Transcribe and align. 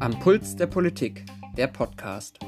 Am 0.00 0.18
Puls 0.18 0.56
der 0.56 0.66
Politik, 0.66 1.26
der 1.58 1.66
Podcast. 1.66 2.38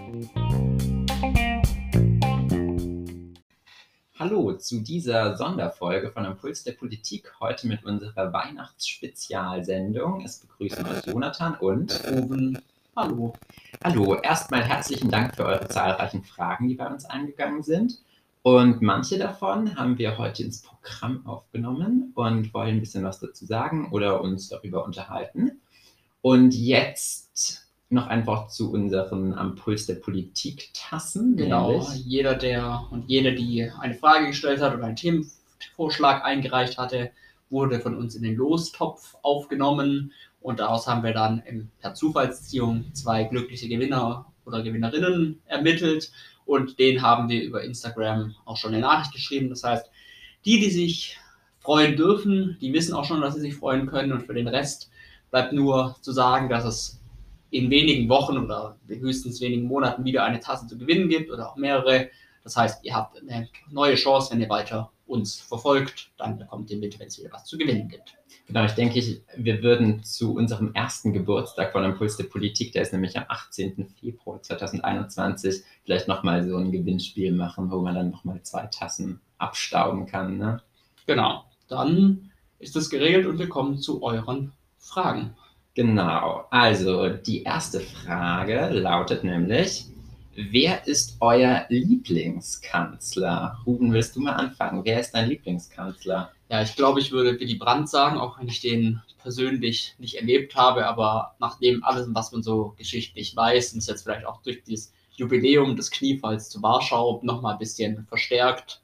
Hallo 4.19 4.55
zu 4.55 4.81
dieser 4.81 5.37
Sonderfolge 5.37 6.11
von 6.13 6.25
Am 6.25 6.39
Puls 6.39 6.65
der 6.65 6.73
Politik, 6.73 7.31
heute 7.41 7.67
mit 7.69 7.85
unserer 7.85 8.33
Weihnachtsspezialsendung. 8.33 10.23
Es 10.25 10.39
begrüßen 10.39 10.87
uns 10.87 11.05
Jonathan 11.05 11.55
und 11.57 12.03
Ruben. 12.11 12.59
Hallo. 12.97 13.35
Hallo, 13.85 14.15
erstmal 14.15 14.65
herzlichen 14.65 15.11
Dank 15.11 15.37
für 15.37 15.45
eure 15.45 15.69
zahlreichen 15.69 16.25
Fragen, 16.25 16.69
die 16.69 16.75
bei 16.77 16.87
uns 16.87 17.05
eingegangen 17.05 17.63
sind. 17.63 17.99
Und 18.43 18.83
manche 18.83 19.19
davon 19.19 19.77
haben 19.77 19.99
wir 19.99 20.19
heute 20.19 20.43
ins 20.43 20.63
Programm 20.63 21.25
aufgenommen 21.27 22.13
und 22.15 22.53
wollen 22.53 22.77
ein 22.77 22.81
bisschen 22.81 23.05
was 23.05 23.21
dazu 23.21 23.45
sagen 23.45 23.91
oder 23.93 24.21
uns 24.21 24.49
darüber 24.49 24.85
unterhalten. 24.85 25.61
Und 26.23 26.53
jetzt 26.55 27.69
noch 27.89 28.09
ein 28.09 28.27
Wort 28.27 28.53
zu 28.53 28.73
unseren 28.73 29.35
Am 29.35 29.55
Puls 29.55 29.87
der 29.87 29.97
Politik-Tassen. 29.97 31.37
Genau, 31.37 31.71
nämlich- 31.71 32.05
jeder, 32.05 32.35
der 32.35 32.87
und 32.91 33.09
jede, 33.09 33.35
die 33.35 33.71
eine 33.79 33.95
Frage 33.95 34.27
gestellt 34.27 34.61
hat 34.61 34.75
oder 34.75 34.87
einen 34.87 34.97
Themenvorschlag 34.97 36.25
eingereicht 36.25 36.79
hatte, 36.79 37.13
wurde 37.51 37.81
von 37.81 37.97
uns 37.97 38.15
in 38.15 38.23
den 38.23 38.35
Lostopf 38.35 39.15
aufgenommen 39.23 40.13
und 40.41 40.59
daraus 40.59 40.89
haben 40.89 41.05
wir 41.05 41.13
dann 41.13 41.43
per 41.81 41.95
Zufallsziehung 41.95 42.87
zwei 42.95 43.25
glückliche 43.25 43.69
Gewinner 43.69 44.27
oder 44.47 44.63
Gewinnerinnen 44.63 45.41
ermittelt 45.47 46.11
und 46.47 46.79
denen 46.79 47.03
haben 47.03 47.29
wir 47.29 47.43
über 47.43 47.63
Instagram 47.63 48.35
auch 48.45 48.57
schon 48.57 48.73
eine 48.73 48.83
Nachricht 48.83 49.13
geschrieben. 49.13 49.49
Das 49.49 49.65
heißt, 49.65 49.91
die, 50.45 50.61
die 50.61 50.71
sich 50.71 51.19
freuen 51.61 51.97
dürfen, 51.97 52.57
die 52.61 52.73
wissen 52.73 52.95
auch 52.95 53.05
schon, 53.05 53.21
dass 53.21 53.35
sie 53.35 53.41
sich 53.41 53.55
freuen 53.55 53.87
können 53.87 54.13
und 54.13 54.27
für 54.27 54.35
den 54.35 54.49
Rest 54.49 54.91
bleibt 55.31 55.53
nur 55.53 55.97
zu 56.01 56.13
sagen, 56.13 56.49
dass 56.49 56.65
es 56.65 57.01
in 57.51 57.71
wenigen 57.71 58.09
Wochen 58.09 58.39
oder 58.39 58.77
höchstens 58.89 59.41
wenigen 59.41 59.67
Monaten 59.67 60.05
wieder 60.05 60.25
eine 60.25 60.41
Tasse 60.41 60.67
zu 60.67 60.77
gewinnen 60.77 61.09
gibt 61.09 61.31
oder 61.31 61.51
auch 61.51 61.57
mehrere. 61.57 62.11
Das 62.43 62.57
heißt, 62.57 62.85
ihr 62.85 62.95
habt 62.95 63.21
eine 63.21 63.49
neue 63.71 63.95
Chance, 63.95 64.33
wenn 64.33 64.41
ihr 64.41 64.49
weiter 64.49 64.91
uns 65.13 65.41
verfolgt, 65.41 66.11
dann 66.17 66.39
bekommt 66.39 66.71
ihr 66.71 66.79
mit, 66.79 66.99
wenn 66.99 67.09
es 67.09 67.19
wieder 67.19 67.33
was 67.33 67.45
zu 67.45 67.59
gewinnen 67.59 67.89
gibt. 67.89 68.17
Genau, 68.47 68.65
ich 68.65 68.73
denke, 68.73 68.99
ich, 68.99 69.21
wir 69.37 69.63
würden 69.63 70.03
zu 70.03 70.35
unserem 70.35 70.75
ersten 70.75 71.13
Geburtstag 71.13 71.73
von 71.73 71.85
Impuls 71.85 72.17
der 72.17 72.25
Politik, 72.25 72.73
der 72.73 72.83
ist 72.83 72.93
nämlich 72.93 73.17
am 73.17 73.25
18. 73.29 73.87
Februar 74.01 74.43
2021, 74.43 75.63
vielleicht 75.85 76.09
nochmal 76.09 76.49
so 76.49 76.57
ein 76.57 76.73
Gewinnspiel 76.73 77.33
machen, 77.33 77.71
wo 77.71 77.81
man 77.81 77.95
dann 77.95 78.11
nochmal 78.11 78.43
zwei 78.43 78.67
Tassen 78.67 79.21
abstauben 79.39 80.07
kann. 80.07 80.39
Ne? 80.39 80.63
Genau, 81.07 81.45
dann 81.69 82.31
ist 82.59 82.75
es 82.75 82.91
geregelt 82.91 83.27
und 83.27 83.39
wir 83.39 83.49
kommen 83.49 83.79
zu 83.79 84.03
euren 84.03 84.53
Fragen. 84.79 85.35
Genau, 85.75 86.45
also 86.51 87.09
die 87.09 87.43
erste 87.43 87.81
Frage 87.81 88.69
lautet 88.71 89.25
nämlich, 89.25 89.87
wer 90.35 90.87
ist 90.87 91.17
euer 91.21 91.67
Lieblingskanzler? 91.69 93.59
Ruben, 93.67 93.93
willst 93.93 94.17
du 94.17 94.21
mal 94.21 94.33
anfangen? 94.33 94.85
Wer 94.85 95.01
ist 95.01 95.13
dein 95.13 95.29
Lieblingskanzler? 95.29 96.33
Ja, 96.49 96.63
ich 96.63 96.77
glaube, 96.77 97.01
ich 97.01 97.13
würde 97.13 97.39
Willy 97.39 97.55
Brandt 97.55 97.89
sagen, 97.89 98.19
auch 98.19 98.39
wenn 98.39 98.49
ich 98.49 98.61
den 98.61 99.01
persönlich 99.23 99.95
nicht 99.99 100.17
erlebt 100.17 100.55
habe, 100.57 100.87
aber 100.87 101.35
nach 101.39 101.59
dem 101.59 101.83
alles, 101.85 102.09
was 102.11 102.33
man 102.33 102.43
so 102.43 102.75
geschichtlich 102.77 103.35
weiß, 103.35 103.73
und 103.73 103.79
es 103.79 103.87
jetzt 103.87 104.03
vielleicht 104.03 104.27
auch 104.27 104.43
durch 104.43 104.63
dieses 104.65 104.93
Jubiläum 105.17 105.77
des 105.77 105.91
Kniefalls 105.91 106.51
zu 106.51 106.63
Warschau 106.63 107.21
nochmal 107.23 107.55
ein 107.55 107.59
bisschen 107.59 108.07
verstärkt, 108.07 108.83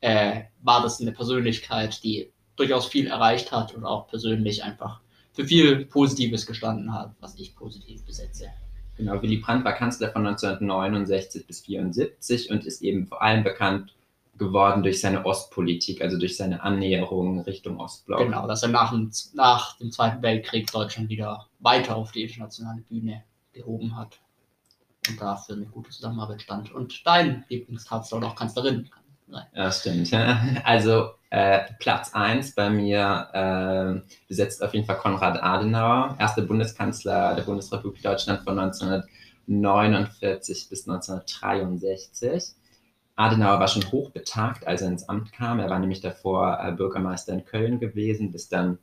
äh, 0.00 0.42
war 0.62 0.82
das 0.82 1.00
eine 1.00 1.12
Persönlichkeit, 1.12 2.02
die 2.02 2.30
durchaus 2.56 2.86
viel 2.86 3.06
erreicht 3.06 3.52
hat 3.52 3.74
und 3.74 3.84
auch 3.84 4.08
persönlich 4.08 4.64
einfach 4.64 5.00
für 5.32 5.44
viel 5.44 5.84
Positives 5.84 6.46
gestanden 6.46 6.92
hat, 6.92 7.14
was 7.20 7.38
ich 7.38 7.54
positiv 7.54 8.04
besetze. 8.04 8.50
Genau, 8.96 9.20
Willy 9.20 9.38
Brandt 9.38 9.64
war 9.64 9.72
Kanzler 9.72 10.10
von 10.10 10.26
1969 10.26 11.46
bis 11.46 11.60
1974 11.60 12.50
und 12.50 12.64
ist 12.64 12.82
eben 12.82 13.06
vor 13.06 13.22
allem 13.22 13.44
bekannt 13.44 13.94
geworden 14.38 14.82
durch 14.82 15.00
seine 15.00 15.24
Ostpolitik, 15.24 16.02
also 16.02 16.18
durch 16.18 16.36
seine 16.36 16.62
Annäherung 16.62 17.40
Richtung 17.40 17.78
Ostblock. 17.78 18.18
Genau, 18.18 18.46
dass 18.46 18.62
er 18.62 18.68
nach 18.68 18.90
dem, 18.90 19.10
nach 19.34 19.76
dem 19.78 19.90
Zweiten 19.90 20.22
Weltkrieg 20.22 20.70
Deutschland 20.70 21.08
wieder 21.08 21.46
weiter 21.60 21.96
auf 21.96 22.12
die 22.12 22.22
internationale 22.22 22.82
Bühne 22.82 23.24
gehoben 23.52 23.96
hat 23.96 24.18
und 25.08 25.20
dafür 25.20 25.56
eine 25.56 25.66
gute 25.66 25.90
Zusammenarbeit 25.90 26.42
stand. 26.42 26.72
Und 26.72 27.06
dein 27.06 27.44
Lieblingskanzler 27.48 28.18
oder 28.18 28.28
auch 28.28 28.36
Kanzlerin 28.36 28.88
kann 28.90 29.02
sein. 29.28 29.46
Ja, 29.54 29.72
stimmt. 29.72 30.10
Also 30.64 31.10
äh, 31.30 31.60
Platz 31.80 32.14
1 32.14 32.54
bei 32.54 32.70
mir 32.70 33.28
äh, 33.32 33.96
besetzt 34.28 34.62
auf 34.62 34.72
jeden 34.74 34.86
Fall 34.86 34.98
Konrad 34.98 35.42
Adenauer, 35.42 36.14
erster 36.18 36.42
Bundeskanzler 36.42 37.34
der 37.34 37.42
Bundesrepublik 37.42 38.02
Deutschland 38.02 38.44
von 38.44 38.56
1949 38.58 40.68
bis 40.68 40.88
1963. 40.88 42.54
Adenauer 43.16 43.60
war 43.60 43.68
schon 43.68 43.90
hochbetagt, 43.90 44.66
als 44.66 44.82
er 44.82 44.88
ins 44.88 45.08
Amt 45.08 45.32
kam. 45.32 45.58
Er 45.58 45.70
war 45.70 45.78
nämlich 45.78 46.02
davor 46.02 46.58
äh, 46.62 46.72
Bürgermeister 46.72 47.32
in 47.32 47.44
Köln 47.44 47.80
gewesen, 47.80 48.30
bis 48.30 48.48
dann, 48.48 48.78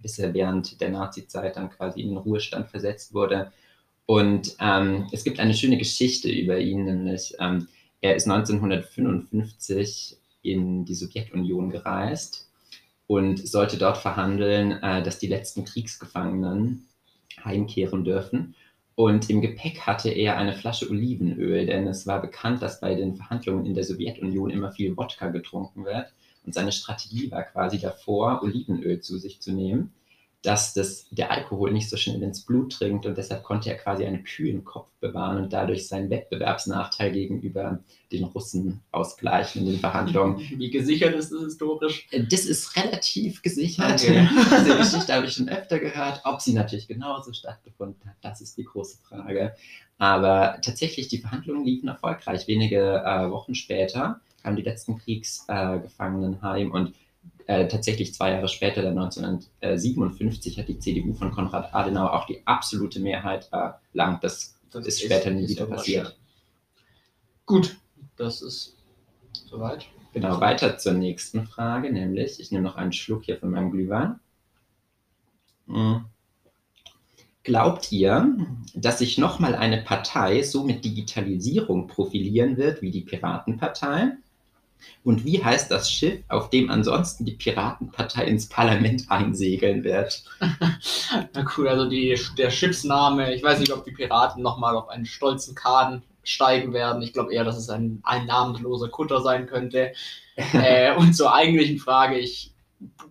bis 0.00 0.18
er 0.18 0.34
während 0.34 0.80
der 0.80 0.90
Nazi-Zeit 0.90 1.56
dann 1.56 1.70
quasi 1.70 2.02
in 2.02 2.08
den 2.08 2.18
Ruhestand 2.18 2.68
versetzt 2.68 3.14
wurde. 3.14 3.52
Und 4.06 4.56
ähm, 4.60 5.08
es 5.12 5.24
gibt 5.24 5.40
eine 5.40 5.54
schöne 5.54 5.78
Geschichte 5.78 6.28
über 6.28 6.58
ihn, 6.58 6.84
nämlich 6.84 7.34
ähm, 7.38 7.68
er 8.00 8.16
ist 8.16 8.28
1955 8.28 10.19
in 10.42 10.84
die 10.84 10.94
Sowjetunion 10.94 11.70
gereist 11.70 12.50
und 13.06 13.46
sollte 13.46 13.76
dort 13.76 13.98
verhandeln, 13.98 14.72
äh, 14.82 15.02
dass 15.02 15.18
die 15.18 15.26
letzten 15.26 15.64
Kriegsgefangenen 15.64 16.86
heimkehren 17.44 18.04
dürfen. 18.04 18.54
Und 18.94 19.30
im 19.30 19.40
Gepäck 19.40 19.80
hatte 19.86 20.10
er 20.10 20.36
eine 20.36 20.52
Flasche 20.52 20.90
Olivenöl, 20.90 21.66
denn 21.66 21.86
es 21.86 22.06
war 22.06 22.20
bekannt, 22.20 22.60
dass 22.62 22.80
bei 22.80 22.94
den 22.94 23.16
Verhandlungen 23.16 23.64
in 23.64 23.74
der 23.74 23.84
Sowjetunion 23.84 24.50
immer 24.50 24.72
viel 24.72 24.96
Wodka 24.96 25.28
getrunken 25.28 25.84
wird. 25.84 26.12
Und 26.44 26.54
seine 26.54 26.72
Strategie 26.72 27.30
war 27.30 27.42
quasi 27.42 27.78
davor, 27.78 28.42
Olivenöl 28.42 29.00
zu 29.00 29.18
sich 29.18 29.40
zu 29.40 29.52
nehmen, 29.52 29.92
dass 30.42 30.72
das, 30.72 31.06
der 31.10 31.30
Alkohol 31.30 31.70
nicht 31.70 31.90
so 31.90 31.98
schnell 31.98 32.22
ins 32.22 32.40
Blut 32.46 32.80
dringt. 32.80 33.04
Und 33.04 33.18
deshalb 33.18 33.42
konnte 33.42 33.68
er 33.68 33.76
quasi 33.76 34.06
einen 34.06 34.24
kühlen 34.24 34.64
Kopf 34.64 34.88
bewahren 34.98 35.36
und 35.36 35.52
dadurch 35.52 35.86
seinen 35.86 36.08
Wettbewerbsnachteil 36.08 37.12
gegenüber 37.12 37.80
den 38.10 38.24
Russen 38.24 38.80
ausgleichen 38.90 39.62
in 39.62 39.72
den 39.72 39.80
Verhandlungen. 39.80 40.38
Wie 40.56 40.70
gesichert 40.70 41.14
ist 41.14 41.30
es 41.30 41.42
historisch? 41.42 42.08
Das 42.30 42.46
ist 42.46 42.74
relativ 42.76 43.42
gesichert. 43.42 44.02
Okay. 44.02 44.28
Diese 44.64 44.76
Geschichte 44.78 45.12
habe 45.12 45.26
ich 45.26 45.34
schon 45.34 45.50
öfter 45.50 45.78
gehört. 45.78 46.22
Ob 46.24 46.40
sie 46.40 46.54
natürlich 46.54 46.88
genauso 46.88 47.34
stattgefunden 47.34 48.00
hat, 48.08 48.16
das 48.22 48.40
ist 48.40 48.56
die 48.56 48.64
große 48.64 48.98
Frage. 49.02 49.54
Aber 49.98 50.58
tatsächlich, 50.62 51.08
die 51.08 51.18
Verhandlungen 51.18 51.66
liefen 51.66 51.88
erfolgreich. 51.88 52.48
Wenige 52.48 53.02
äh, 53.04 53.30
Wochen 53.30 53.54
später 53.54 54.20
kamen 54.42 54.56
die 54.56 54.62
letzten 54.62 54.96
Kriegsgefangenen 54.96 56.34
äh, 56.34 56.40
heim 56.40 56.72
und 56.72 56.94
äh, 57.50 57.66
tatsächlich 57.66 58.14
zwei 58.14 58.30
Jahre 58.30 58.46
später, 58.46 58.80
dann 58.80 58.96
1957, 58.96 60.56
hat 60.56 60.68
die 60.68 60.78
CDU 60.78 61.14
von 61.14 61.32
Konrad 61.32 61.74
Adenauer 61.74 62.12
auch 62.12 62.26
die 62.26 62.46
absolute 62.46 63.00
Mehrheit 63.00 63.48
erlangt. 63.50 64.22
Das, 64.22 64.56
Das 64.70 64.86
ist 64.86 65.02
später 65.02 65.32
nie 65.32 65.48
wieder 65.48 65.66
passiert. 65.66 66.16
Gut, 67.46 67.76
das 68.16 68.40
ist 68.40 68.76
soweit. 69.32 69.86
Genau, 70.12 70.40
weiter 70.40 70.78
zur 70.78 70.92
nächsten 70.92 71.44
Frage, 71.44 71.92
nämlich, 71.92 72.38
ich 72.38 72.52
nehme 72.52 72.62
noch 72.62 72.76
einen 72.76 72.92
Schluck 72.92 73.24
hier 73.24 73.36
von 73.36 73.50
meinem 73.50 73.72
Glühwein. 73.72 74.20
Hm. 75.66 76.04
Glaubt 77.42 77.90
ihr, 77.90 78.46
dass 78.74 79.00
sich 79.00 79.18
nochmal 79.18 79.56
eine 79.56 79.82
Partei 79.82 80.44
so 80.44 80.62
mit 80.62 80.84
Digitalisierung 80.84 81.88
profilieren 81.88 82.56
wird 82.56 82.80
wie 82.80 82.92
die 82.92 83.00
Piratenpartei? 83.00 84.12
Und 85.04 85.24
wie 85.24 85.42
heißt 85.42 85.70
das 85.70 85.90
Schiff, 85.90 86.20
auf 86.28 86.50
dem 86.50 86.70
ansonsten 86.70 87.24
die 87.24 87.32
Piratenpartei 87.32 88.24
ins 88.24 88.48
Parlament 88.48 89.10
einsegeln 89.10 89.84
wird? 89.84 90.24
Na 90.40 91.46
cool, 91.56 91.68
also 91.68 91.88
die, 91.88 92.18
der 92.36 92.50
Schiffsname, 92.50 93.34
ich 93.34 93.42
weiß 93.42 93.60
nicht, 93.60 93.72
ob 93.72 93.84
die 93.84 93.92
Piraten 93.92 94.42
nochmal 94.42 94.76
auf 94.76 94.88
einen 94.88 95.06
stolzen 95.06 95.54
Kahn 95.54 96.02
steigen 96.22 96.72
werden. 96.72 97.02
Ich 97.02 97.12
glaube 97.12 97.32
eher, 97.32 97.44
dass 97.44 97.56
es 97.56 97.70
ein, 97.70 98.00
ein 98.04 98.26
namenloser 98.26 98.88
Kutter 98.88 99.22
sein 99.22 99.46
könnte. 99.46 99.92
äh, 100.52 100.94
und 100.94 101.14
zur 101.14 101.34
eigentlichen 101.34 101.78
Frage, 101.78 102.18
ich 102.18 102.52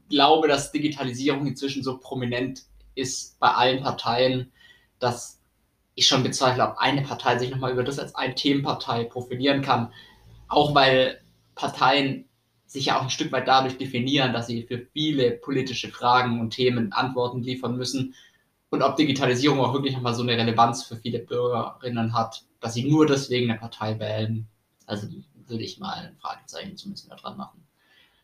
glaube, 0.10 0.48
dass 0.48 0.72
Digitalisierung 0.72 1.45
inzwischen 1.48 1.83
so 1.83 1.98
prominent 1.98 2.63
ist 2.95 3.39
bei 3.39 3.50
allen 3.50 3.83
Parteien, 3.83 4.51
dass 5.00 5.39
ich 5.95 6.07
schon 6.07 6.24
bezweifle, 6.24 6.63
ob 6.63 6.77
eine 6.77 7.01
Partei 7.01 7.38
sich 7.38 7.51
nochmal 7.51 7.72
über 7.72 7.83
das 7.83 8.00
als 8.00 8.15
eine 8.15 8.36
Themenpartei 8.36 9.04
profilieren 9.04 9.62
kann. 9.62 9.92
Auch 10.48 10.74
weil 10.74 11.22
Parteien 11.60 12.24
sich 12.66 12.86
ja 12.86 12.98
auch 12.98 13.04
ein 13.04 13.10
Stück 13.10 13.34
weit 13.34 13.48
dadurch 13.50 13.78
definieren, 13.78 14.32
dass 14.32 14.48
sie 14.48 14.64
für 14.64 14.88
viele 14.94 15.32
politische 15.32 15.90
Fragen 15.90 16.40
und 16.40 16.52
Themen 16.52 16.94
Antworten 16.94 17.42
liefern 17.44 17.76
müssen. 17.76 18.14
Und 18.70 18.82
ob 18.82 18.96
Digitalisierung 18.96 19.60
auch 19.60 19.74
wirklich 19.74 19.94
nochmal 19.94 20.14
so 20.14 20.24
eine 20.24 20.38
Relevanz 20.38 20.84
für 20.84 20.96
viele 20.96 21.20
Bürgerinnen 21.20 22.14
hat, 22.14 22.44
dass 22.62 22.76
sie 22.76 22.90
nur 22.90 23.06
deswegen 23.08 23.50
eine 23.50 23.60
Partei 23.60 24.00
wählen. 24.00 24.48
Also 24.86 25.08
würde 25.48 25.64
ich 25.64 25.80
mal 25.80 25.96
ein 25.96 26.16
Fragezeichen 26.22 26.78
zumindest 26.78 27.12
da 27.12 27.16
dran 27.16 27.36
machen. 27.36 27.62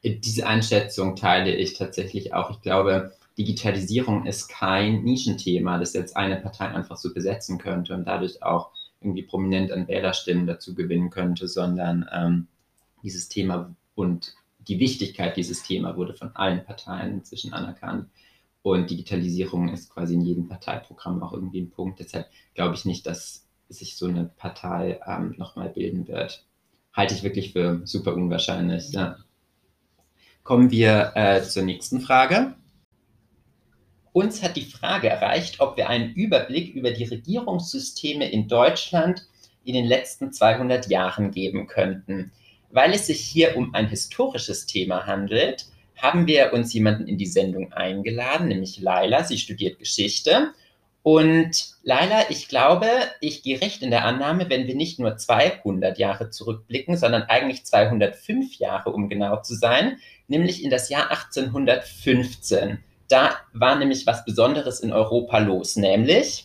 Diese 0.03 0.47
Einschätzung 0.47 1.17
teile 1.17 1.53
ich 1.53 1.73
tatsächlich 1.73 2.33
auch. 2.33 2.51
Ich 2.51 2.61
glaube, 2.61 3.11
Digitalisierung 3.37 4.27
ist 4.27 4.47
kein 4.47 5.03
Nischenthema, 5.03 5.77
das 5.77 5.93
jetzt 5.93 6.15
eine 6.15 6.37
Partei 6.37 6.67
einfach 6.67 6.95
so 6.95 7.13
besetzen 7.13 7.57
könnte 7.57 7.95
und 7.95 8.05
dadurch 8.05 8.43
auch 8.43 8.69
irgendwie 9.01 9.23
prominent 9.23 9.73
an 9.73 9.87
Wählerstimmen 9.89 10.47
dazu 10.47 10.73
gewinnen 10.73 11.09
könnte, 11.09 11.47
sondern 11.47 12.07
ähm, 12.13 12.47
dieses 13.05 13.29
Thema 13.29 13.73
und 13.93 14.33
die 14.67 14.79
Wichtigkeit 14.79 15.37
dieses 15.37 15.63
Thema 15.63 15.95
wurde 15.95 16.15
von 16.15 16.35
allen 16.35 16.65
Parteien 16.65 17.13
inzwischen 17.13 17.53
anerkannt. 17.53 18.09
Und 18.63 18.89
Digitalisierung 18.89 19.69
ist 19.69 19.91
quasi 19.91 20.15
in 20.15 20.21
jedem 20.21 20.47
Parteiprogramm 20.47 21.21
auch 21.21 21.33
irgendwie 21.33 21.61
ein 21.61 21.69
Punkt. 21.69 21.99
Deshalb 21.99 22.27
glaube 22.55 22.73
ich 22.73 22.83
nicht, 22.83 23.05
dass 23.05 23.47
sich 23.69 23.95
so 23.95 24.07
eine 24.07 24.25
Partei 24.25 24.99
ähm, 25.05 25.35
nochmal 25.37 25.69
bilden 25.69 26.07
wird. 26.07 26.43
Halte 26.91 27.13
ich 27.13 27.21
wirklich 27.21 27.53
für 27.53 27.81
super 27.85 28.15
unwahrscheinlich. 28.15 28.91
Ja. 28.91 29.17
Kommen 30.43 30.71
wir 30.71 31.11
äh, 31.15 31.43
zur 31.43 31.63
nächsten 31.63 32.01
Frage. 32.01 32.55
Uns 34.13 34.41
hat 34.41 34.55
die 34.55 34.65
Frage 34.65 35.09
erreicht, 35.09 35.59
ob 35.59 35.77
wir 35.77 35.89
einen 35.89 36.13
Überblick 36.13 36.73
über 36.73 36.91
die 36.91 37.03
Regierungssysteme 37.03 38.31
in 38.31 38.47
Deutschland 38.47 39.27
in 39.63 39.73
den 39.73 39.85
letzten 39.85 40.31
200 40.31 40.87
Jahren 40.87 41.31
geben 41.31 41.67
könnten. 41.67 42.31
Weil 42.69 42.93
es 42.93 43.07
sich 43.07 43.21
hier 43.21 43.55
um 43.57 43.73
ein 43.73 43.87
historisches 43.87 44.65
Thema 44.65 45.05
handelt, 45.05 45.65
haben 45.97 46.27
wir 46.27 46.53
uns 46.53 46.73
jemanden 46.73 47.07
in 47.07 47.17
die 47.17 47.25
Sendung 47.25 47.71
eingeladen, 47.73 48.47
nämlich 48.47 48.79
Laila. 48.79 49.23
Sie 49.23 49.37
studiert 49.37 49.79
Geschichte. 49.79 50.51
Und 51.03 51.75
Laila, 51.83 52.29
ich 52.29 52.47
glaube, 52.47 52.87
ich 53.21 53.43
gehe 53.43 53.61
recht 53.61 53.83
in 53.83 53.91
der 53.91 54.05
Annahme, 54.05 54.49
wenn 54.49 54.65
wir 54.65 54.75
nicht 54.75 54.99
nur 54.99 55.15
200 55.15 55.99
Jahre 55.99 56.31
zurückblicken, 56.31 56.97
sondern 56.97 57.21
eigentlich 57.23 57.63
205 57.63 58.55
Jahre, 58.55 58.91
um 58.91 59.07
genau 59.07 59.39
zu 59.41 59.53
sein, 59.53 59.99
nämlich 60.27 60.63
in 60.63 60.71
das 60.71 60.89
Jahr 60.89 61.11
1815. 61.11 62.79
Da 63.07 63.35
war 63.53 63.75
nämlich 63.75 64.07
was 64.07 64.25
Besonderes 64.25 64.79
in 64.79 64.91
Europa 64.91 65.37
los, 65.37 65.75
nämlich. 65.75 66.44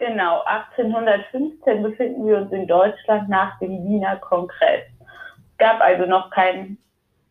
Genau, 0.00 0.40
1815 0.44 1.82
befinden 1.82 2.26
wir 2.26 2.38
uns 2.38 2.50
in 2.52 2.66
Deutschland 2.66 3.28
nach 3.28 3.58
dem 3.58 3.84
Wiener 3.84 4.16
Kongress. 4.16 4.84
Es 4.98 5.58
gab 5.58 5.78
also 5.82 6.06
noch 6.06 6.30
kein 6.30 6.78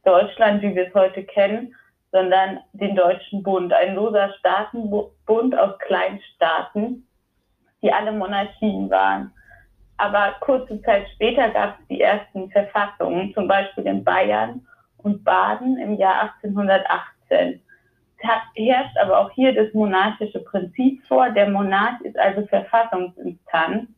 Deutschland, 0.06 0.62
wie 0.62 0.76
wir 0.76 0.88
es 0.88 0.94
heute 0.94 1.24
kennen, 1.24 1.74
sondern 2.12 2.60
den 2.74 2.96
Deutschen 2.96 3.42
Bund, 3.42 3.74
ein 3.74 3.96
loser 3.96 4.32
Staatenbund 4.38 5.58
aus 5.58 5.80
Kleinstaaten, 5.80 7.08
die 7.82 7.92
alle 7.92 8.12
Monarchien 8.12 8.88
waren. 8.92 9.34
Aber 9.98 10.36
kurze 10.42 10.80
Zeit 10.84 11.08
später 11.16 11.50
gab 11.50 11.80
es 11.80 11.88
die 11.88 12.02
ersten 12.02 12.52
Verfassungen, 12.52 13.34
zum 13.34 13.48
Beispiel 13.48 13.88
in 13.88 14.04
Bayern 14.04 14.64
und 14.98 15.24
Baden 15.24 15.80
im 15.80 15.98
Jahr 15.98 16.32
1818. 16.44 17.64
Es 18.22 18.30
herrscht 18.56 18.98
aber 18.98 19.20
auch 19.20 19.32
hier 19.32 19.54
das 19.54 19.74
monarchische 19.74 20.40
Prinzip 20.40 21.02
vor. 21.08 21.30
Der 21.30 21.50
Monarch 21.50 22.02
ist 22.02 22.18
also 22.18 22.46
Verfassungsinstanz 22.48 23.90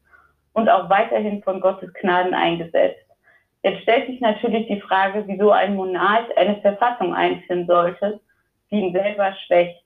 und 0.54 0.70
auch 0.70 0.90
weiterhin 0.90 1.42
von 1.44 1.60
Gottes 1.62 1.94
Gnaden 1.94 2.34
eingesetzt. 2.34 3.06
Jetzt 3.64 3.84
stellt 3.84 4.08
sich 4.08 4.20
natürlich 4.22 4.68
die 4.68 4.82
Frage, 4.82 5.24
wieso 5.28 5.52
ein 5.52 5.76
Monarch 5.76 6.36
eine 6.36 6.58
Verfassung 6.62 7.14
einführen 7.14 7.68
sollte, 7.68 8.20
die 8.70 8.80
ihn 8.80 8.94
selber 8.94 9.34
schwächt. 9.46 9.84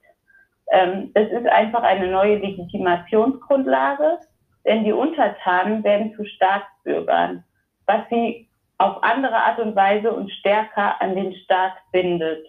Ähm, 0.71 1.11
das 1.13 1.29
ist 1.29 1.47
einfach 1.47 1.83
eine 1.83 2.07
neue 2.07 2.37
Legitimationsgrundlage, 2.37 4.19
denn 4.65 4.83
die 4.83 4.93
Untertanen 4.93 5.83
werden 5.83 6.15
zu 6.15 6.25
Staatsbürgern, 6.25 7.43
was 7.85 8.01
sie 8.09 8.47
auf 8.77 9.03
andere 9.03 9.35
Art 9.35 9.59
und 9.59 9.75
Weise 9.75 10.11
und 10.11 10.31
stärker 10.31 11.01
an 11.01 11.15
den 11.15 11.33
Staat 11.35 11.73
bindet. 11.91 12.45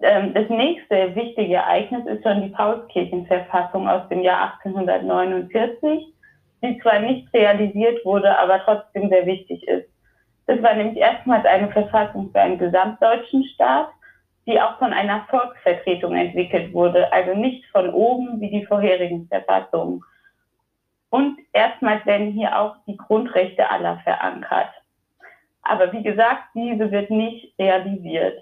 Ähm, 0.00 0.34
das 0.34 0.48
nächste 0.48 1.14
wichtige 1.14 1.54
Ereignis 1.54 2.06
ist 2.06 2.22
schon 2.22 2.42
die 2.42 2.50
Paulskirchenverfassung 2.50 3.88
aus 3.88 4.08
dem 4.08 4.22
Jahr 4.22 4.54
1849, 4.64 6.12
die 6.62 6.78
zwar 6.80 7.00
nicht 7.00 7.32
realisiert 7.32 8.04
wurde, 8.04 8.38
aber 8.38 8.60
trotzdem 8.64 9.08
sehr 9.08 9.26
wichtig 9.26 9.66
ist. 9.66 9.88
Das 10.46 10.62
war 10.62 10.74
nämlich 10.74 10.98
erstmals 10.98 11.44
eine 11.44 11.70
Verfassung 11.70 12.30
für 12.30 12.40
einen 12.40 12.58
gesamtdeutschen 12.58 13.44
Staat, 13.54 13.88
die 14.46 14.60
auch 14.60 14.78
von 14.78 14.92
einer 14.92 15.26
Volksvertretung 15.28 16.14
entwickelt 16.14 16.72
wurde, 16.72 17.12
also 17.12 17.34
nicht 17.34 17.66
von 17.66 17.90
oben 17.90 18.40
wie 18.40 18.50
die 18.50 18.66
vorherigen 18.66 19.26
Verfassungen. 19.26 20.02
Und 21.10 21.38
erstmals 21.52 22.04
werden 22.06 22.32
hier 22.32 22.56
auch 22.56 22.76
die 22.86 22.96
Grundrechte 22.96 23.68
aller 23.68 23.98
verankert. 24.04 24.70
Aber 25.62 25.92
wie 25.92 26.02
gesagt, 26.02 26.44
diese 26.54 26.90
wird 26.92 27.10
nicht 27.10 27.58
realisiert. 27.58 28.38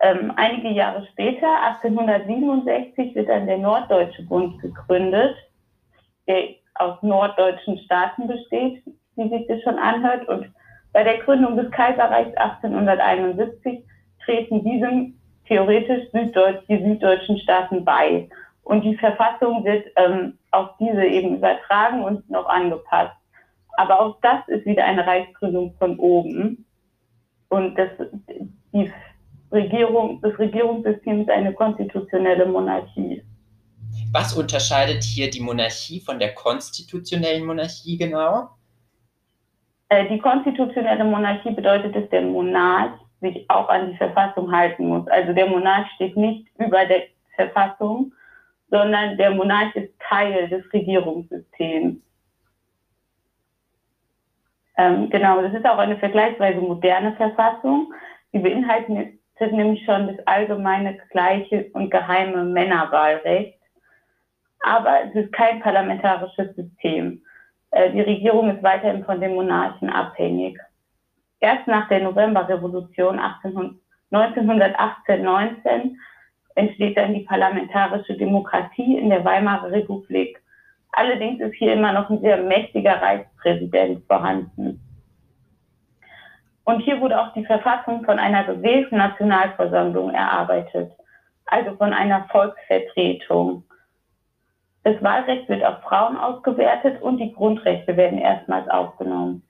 Ähm, 0.00 0.32
einige 0.36 0.68
Jahre 0.68 1.06
später, 1.12 1.48
1867, 1.62 3.14
wird 3.14 3.28
dann 3.28 3.46
der 3.46 3.58
Norddeutsche 3.58 4.22
Bund 4.22 4.60
gegründet, 4.60 5.36
der 6.28 6.50
aus 6.74 7.02
norddeutschen 7.02 7.78
Staaten 7.78 8.28
besteht, 8.28 8.82
wie 9.16 9.28
sich 9.28 9.46
das 9.48 9.60
schon 9.62 9.78
anhört. 9.78 10.28
Und 10.28 10.46
bei 10.92 11.02
der 11.02 11.18
Gründung 11.18 11.56
des 11.56 11.70
Kaiserreichs 11.72 12.36
1871 12.36 13.84
treten 14.24 14.62
diesem 14.62 15.18
theoretisch 15.46 16.08
Süddeutsch, 16.12 16.62
die 16.68 16.82
süddeutschen 16.82 17.38
Staaten 17.38 17.84
bei. 17.84 18.28
Und 18.62 18.84
die 18.84 18.96
Verfassung 18.96 19.64
wird 19.64 19.86
ähm, 19.96 20.38
auf 20.50 20.70
diese 20.78 21.04
eben 21.04 21.36
übertragen 21.36 22.04
und 22.04 22.28
noch 22.30 22.46
angepasst. 22.46 23.16
Aber 23.76 24.00
auch 24.00 24.18
das 24.20 24.46
ist 24.48 24.66
wieder 24.66 24.84
eine 24.84 25.06
Reichsgründung 25.06 25.74
von 25.78 25.98
oben. 25.98 26.66
Und 27.48 27.76
das, 27.78 27.88
die 28.72 28.92
Regierung, 29.50 30.20
das 30.20 30.38
Regierungssystem 30.38 31.22
ist 31.22 31.30
eine 31.30 31.52
konstitutionelle 31.54 32.46
Monarchie. 32.46 33.22
Was 34.12 34.34
unterscheidet 34.34 35.02
hier 35.02 35.30
die 35.30 35.40
Monarchie 35.40 36.00
von 36.00 36.18
der 36.18 36.34
konstitutionellen 36.34 37.46
Monarchie 37.46 37.96
genau? 37.96 38.50
Äh, 39.88 40.08
die 40.08 40.18
konstitutionelle 40.18 41.04
Monarchie 41.04 41.50
bedeutet, 41.50 41.94
dass 41.96 42.08
der 42.10 42.22
Monarch 42.22 42.92
sich 43.20 43.48
auch 43.48 43.68
an 43.68 43.90
die 43.90 43.96
Verfassung 43.96 44.52
halten 44.52 44.88
muss. 44.88 45.06
Also 45.08 45.32
der 45.32 45.46
Monarch 45.46 45.86
steht 45.94 46.16
nicht 46.16 46.46
über 46.58 46.84
der 46.86 47.02
Verfassung, 47.34 48.12
sondern 48.70 49.16
der 49.16 49.30
Monarch 49.30 49.74
ist 49.74 49.92
Teil 50.00 50.48
des 50.48 50.64
Regierungssystems. 50.72 51.96
Ähm, 54.76 55.10
genau, 55.10 55.42
das 55.42 55.52
ist 55.54 55.66
auch 55.66 55.78
eine 55.78 55.98
vergleichsweise 55.98 56.60
moderne 56.60 57.14
Verfassung. 57.16 57.92
Beinhaltet 59.38 59.52
nämlich 59.52 59.84
schon 59.84 60.08
das 60.08 60.26
allgemeine, 60.26 60.98
gleiche 61.10 61.66
und 61.72 61.90
geheime 61.90 62.44
Männerwahlrecht. 62.44 63.58
Aber 64.60 65.04
es 65.04 65.14
ist 65.14 65.32
kein 65.32 65.60
parlamentarisches 65.60 66.56
System. 66.56 67.22
Äh, 67.70 67.92
die 67.92 68.00
Regierung 68.00 68.50
ist 68.50 68.62
weiterhin 68.62 69.04
von 69.04 69.20
den 69.20 69.34
Monarchen 69.34 69.90
abhängig. 69.90 70.58
Erst 71.40 71.68
nach 71.68 71.88
der 71.88 72.00
Novemberrevolution 72.00 73.20
1918-19 74.10 75.94
entsteht 76.56 76.96
dann 76.96 77.14
die 77.14 77.20
parlamentarische 77.20 78.16
Demokratie 78.16 78.96
in 78.96 79.10
der 79.10 79.24
Weimarer 79.24 79.70
Republik. 79.70 80.42
Allerdings 80.92 81.40
ist 81.40 81.54
hier 81.54 81.74
immer 81.74 81.92
noch 81.92 82.10
ein 82.10 82.20
sehr 82.20 82.38
mächtiger 82.38 83.00
Reichspräsident 83.00 84.04
vorhanden. 84.06 84.80
Und 86.68 86.80
hier 86.80 87.00
wurde 87.00 87.18
auch 87.18 87.32
die 87.32 87.46
Verfassung 87.46 88.04
von 88.04 88.18
einer 88.18 88.44
gewählten 88.44 88.98
Nationalversammlung 88.98 90.10
erarbeitet, 90.10 90.92
also 91.46 91.74
von 91.76 91.94
einer 91.94 92.28
Volksvertretung. 92.30 93.64
Das 94.84 95.02
Wahlrecht 95.02 95.48
wird 95.48 95.64
auf 95.64 95.80
Frauen 95.80 96.18
ausgewertet 96.18 97.00
und 97.00 97.16
die 97.16 97.32
Grundrechte 97.32 97.96
werden 97.96 98.18
erstmals 98.18 98.68
aufgenommen. 98.68 99.42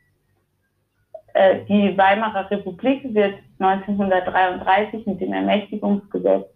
Äh, 1.34 1.64
die 1.64 1.98
Weimarer 1.98 2.48
Republik 2.52 3.12
wird 3.12 3.34
1933 3.58 5.04
mit 5.06 5.20
dem 5.20 5.32
Ermächtigungsgesetz 5.32 6.46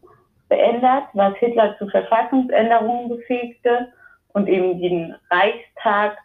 beendet, 0.49 1.07
was 1.14 1.37
Hitler 1.38 1.76
zu 1.78 1.88
Verfassungsänderungen 1.88 3.09
befähigte 3.09 3.92
und 4.33 4.49
eben 4.49 4.81
den 4.81 5.16
Reichstag 5.28 6.19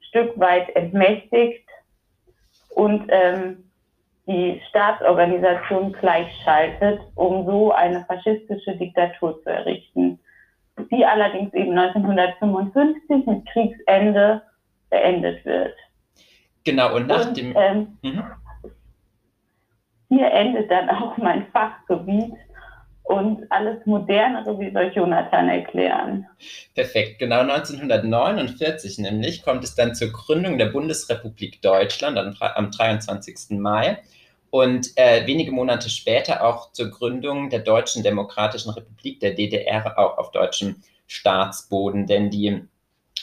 Stück 0.00 0.36
weit 0.36 0.74
entmächtigt 0.74 1.68
und 2.74 3.06
ähm, 3.08 3.63
die 4.26 4.60
Staatsorganisation 4.70 5.92
gleichschaltet, 5.92 7.00
um 7.14 7.44
so 7.46 7.72
eine 7.72 8.04
faschistische 8.06 8.76
Diktatur 8.76 9.42
zu 9.42 9.50
errichten, 9.50 10.18
die 10.90 11.04
allerdings 11.04 11.52
eben 11.52 11.78
1955 11.78 13.26
mit 13.26 13.46
Kriegsende 13.46 14.42
beendet 14.90 15.44
wird. 15.44 15.74
Genau, 16.64 16.96
und 16.96 17.06
nach 17.06 17.26
und, 17.26 17.36
dem. 17.36 17.54
Ähm, 17.56 17.98
mhm. 18.02 18.22
Hier 20.08 20.30
endet 20.32 20.70
dann 20.70 20.88
auch 20.88 21.16
mein 21.18 21.46
Fachgebiet 21.48 22.34
und 23.04 23.44
alles 23.50 23.84
Modernere, 23.84 24.58
wie 24.58 24.72
soll 24.72 24.90
Jonathan 24.94 25.48
erklären? 25.48 26.26
Perfekt, 26.74 27.18
genau 27.18 27.40
1949 27.40 28.98
nämlich 28.98 29.42
kommt 29.42 29.62
es 29.62 29.74
dann 29.74 29.94
zur 29.94 30.10
Gründung 30.10 30.56
der 30.56 30.66
Bundesrepublik 30.66 31.60
Deutschland 31.60 32.18
am, 32.18 32.34
am 32.40 32.70
23. 32.70 33.58
Mai. 33.58 33.98
und 34.50 34.88
äh, 34.96 35.26
wenige 35.26 35.52
Monate 35.52 35.90
später 35.90 36.44
auch 36.44 36.72
zur 36.72 36.90
Gründung 36.90 37.50
der 37.50 37.60
Deutschen 37.60 38.02
Demokratischen 38.02 38.70
Republik, 38.70 39.20
der 39.20 39.34
DDR, 39.34 39.98
auch 39.98 40.16
auf 40.16 40.30
deutschem 40.30 40.76
Staatsboden. 41.06 42.06
Denn 42.06 42.30
die 42.30 42.62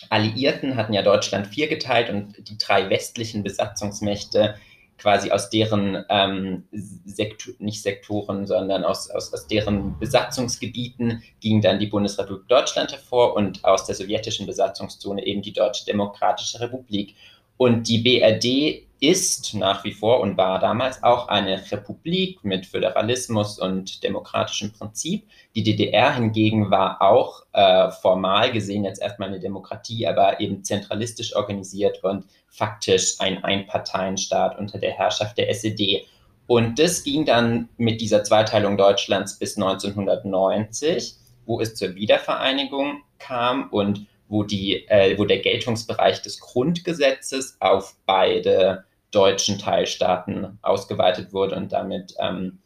Alliierten 0.10 0.76
hatten 0.76 0.94
ja 0.94 1.02
Deutschland 1.02 1.48
viergeteilt 1.48 2.10
und 2.10 2.50
die 2.50 2.58
drei 2.58 2.90
westlichen 2.90 3.44
Besatzungsmächte 3.44 4.56
quasi 5.02 5.32
aus 5.32 5.50
deren, 5.50 6.06
ähm, 6.10 6.66
Sektor, 6.72 7.56
nicht 7.58 7.82
Sektoren, 7.82 8.46
sondern 8.46 8.84
aus, 8.84 9.10
aus, 9.10 9.34
aus 9.34 9.48
deren 9.48 9.98
Besatzungsgebieten 9.98 11.24
ging 11.40 11.60
dann 11.62 11.80
die 11.80 11.88
Bundesrepublik 11.88 12.48
Deutschland 12.48 12.92
hervor 12.92 13.36
und 13.36 13.66
aus 13.66 13.86
der 13.86 13.96
sowjetischen 13.96 14.46
Besatzungszone 14.46 15.26
eben 15.26 15.42
die 15.42 15.54
Deutsche 15.54 15.86
Demokratische 15.86 16.60
Republik. 16.60 17.16
Und 17.62 17.88
die 17.90 18.00
BRD 18.00 18.88
ist 19.00 19.54
nach 19.54 19.84
wie 19.84 19.92
vor 19.92 20.22
und 20.22 20.36
war 20.36 20.58
damals 20.58 21.04
auch 21.04 21.28
eine 21.28 21.62
Republik 21.72 22.44
mit 22.44 22.66
Föderalismus 22.66 23.60
und 23.60 24.04
demokratischem 24.04 24.74
Prinzip. 24.74 25.28
Die 25.54 25.62
DDR 25.62 26.16
hingegen 26.16 26.72
war 26.72 27.04
auch 27.04 27.44
äh, 27.54 27.92
formal 27.92 28.52
gesehen 28.52 28.84
jetzt 28.84 29.00
erstmal 29.00 29.28
eine 29.28 29.40
Demokratie, 29.40 30.08
aber 30.08 30.40
eben 30.40 30.64
zentralistisch 30.64 31.36
organisiert 31.36 32.04
und 32.04 32.26
faktisch 32.48 33.18
ein 33.20 33.44
Einparteienstaat 33.44 34.58
unter 34.58 34.80
der 34.80 34.94
Herrschaft 34.94 35.38
der 35.38 35.52
SED. 35.52 36.08
Und 36.48 36.80
das 36.80 37.04
ging 37.04 37.28
dann 37.28 37.70
mit 37.78 38.02
dieser 38.02 38.24
Zweiteilung 38.24 38.76
Deutschlands 38.76 39.38
bis 39.38 39.56
1990, 39.56 41.14
wo 41.46 41.62
es 41.62 41.76
zur 41.76 41.94
Wiedervereinigung 41.94 43.04
kam 43.20 43.70
und 43.70 44.08
wo, 44.32 44.44
die, 44.44 44.88
äh, 44.88 45.18
wo 45.18 45.26
der 45.26 45.40
Geltungsbereich 45.40 46.22
des 46.22 46.40
Grundgesetzes 46.40 47.58
auf 47.60 47.96
beide 48.06 48.86
deutschen 49.12 49.60
Teilstaaten 49.60 50.58
ausgeweitet 50.62 51.34
wurde 51.34 51.56
und 51.56 51.74
damit 51.74 52.16
ähm, 52.18 52.60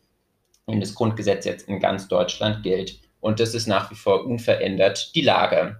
das 0.68 0.94
Grundgesetz 0.94 1.44
jetzt 1.46 1.68
in 1.68 1.80
ganz 1.80 2.08
Deutschland 2.08 2.62
gilt. 2.62 3.00
Und 3.20 3.40
das 3.40 3.56
ist 3.56 3.68
nach 3.68 3.90
wie 3.90 3.96
vor 3.96 4.26
unverändert 4.26 5.16
die 5.16 5.22
Lage. 5.22 5.78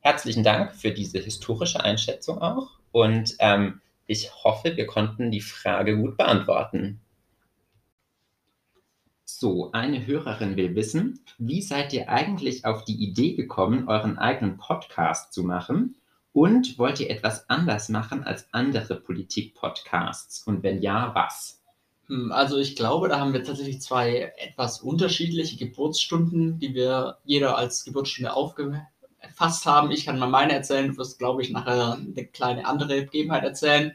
Herzlichen 0.00 0.44
Dank 0.44 0.74
für 0.74 0.90
diese 0.90 1.18
historische 1.18 1.82
Einschätzung 1.82 2.42
auch 2.42 2.72
und 2.92 3.34
ähm, 3.38 3.80
ich 4.06 4.30
hoffe, 4.44 4.76
wir 4.76 4.86
konnten 4.86 5.30
die 5.30 5.40
Frage 5.40 5.96
gut 5.96 6.18
beantworten. 6.18 7.00
So, 9.36 9.72
eine 9.72 10.06
Hörerin 10.06 10.56
will 10.56 10.76
wissen, 10.76 11.18
wie 11.38 11.60
seid 11.60 11.92
ihr 11.92 12.08
eigentlich 12.08 12.64
auf 12.64 12.84
die 12.84 12.94
Idee 12.94 13.34
gekommen, 13.34 13.88
euren 13.88 14.16
eigenen 14.16 14.58
Podcast 14.58 15.32
zu 15.32 15.42
machen? 15.42 15.96
Und 16.32 16.78
wollt 16.78 17.00
ihr 17.00 17.10
etwas 17.10 17.50
anders 17.50 17.88
machen 17.88 18.22
als 18.22 18.46
andere 18.52 18.94
Politik-Podcasts? 18.94 20.44
Und 20.46 20.62
wenn 20.62 20.80
ja, 20.80 21.10
was? 21.16 21.60
Hm, 22.06 22.30
also 22.30 22.58
ich 22.58 22.76
glaube, 22.76 23.08
da 23.08 23.18
haben 23.18 23.32
wir 23.32 23.42
tatsächlich 23.42 23.80
zwei 23.80 24.32
etwas 24.38 24.80
unterschiedliche 24.80 25.56
Geburtsstunden, 25.56 26.60
die 26.60 26.72
wir 26.72 27.18
jeder 27.24 27.58
als 27.58 27.84
Geburtsstunde 27.84 28.34
aufgefasst 28.34 29.66
haben. 29.66 29.90
Ich 29.90 30.06
kann 30.06 30.20
mal 30.20 30.28
meine 30.28 30.52
erzählen, 30.52 30.92
du 30.92 30.96
wirst, 30.96 31.18
glaube 31.18 31.42
ich, 31.42 31.50
nachher 31.50 31.94
eine 31.94 32.24
kleine 32.24 32.66
andere 32.66 33.02
Begebenheit 33.02 33.42
erzählen 33.42 33.94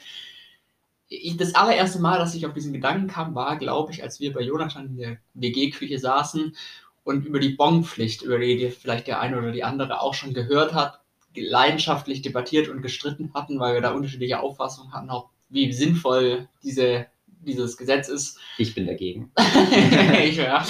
ich, 1.10 1.38
das 1.38 1.56
allererste 1.56 2.00
Mal, 2.00 2.20
dass 2.20 2.36
ich 2.36 2.46
auf 2.46 2.54
diesen 2.54 2.72
Gedanken 2.72 3.08
kam, 3.08 3.36
war, 3.36 3.58
glaube 3.58 3.92
ich, 3.92 4.04
als 4.04 4.20
wir 4.20 4.32
bei 4.32 4.42
Jonathan 4.42 4.86
in 4.86 4.98
der 4.98 5.18
WG-Küche 5.34 5.98
saßen 5.98 6.56
und 7.04 7.26
über 7.26 7.40
die 7.40 7.50
Bonpflicht, 7.50 8.22
über 8.22 8.38
die, 8.38 8.70
vielleicht 8.70 9.08
der 9.08 9.20
eine 9.20 9.38
oder 9.38 9.52
die 9.52 9.64
andere 9.64 10.02
auch 10.02 10.14
schon 10.14 10.34
gehört 10.34 10.74
hat, 10.74 11.02
leidenschaftlich 11.36 12.22
debattiert 12.22 12.70
und 12.70 12.82
gestritten 12.82 13.34
hatten, 13.34 13.60
weil 13.60 13.76
wir 13.76 13.82
da 13.82 13.92
unterschiedliche 13.92 14.40
Auffassungen 14.40 14.94
hatten, 14.94 15.10
auch 15.10 15.30
wie 15.50 15.72
sinnvoll 15.74 16.48
diese, 16.64 17.08
dieses 17.26 17.78
Gesetz 17.78 18.08
ist. 18.08 18.40
Ich 18.58 18.76
bin 18.76 18.86
dagegen. 18.86 19.32
ich, 20.24 20.38
ja. 20.38 20.64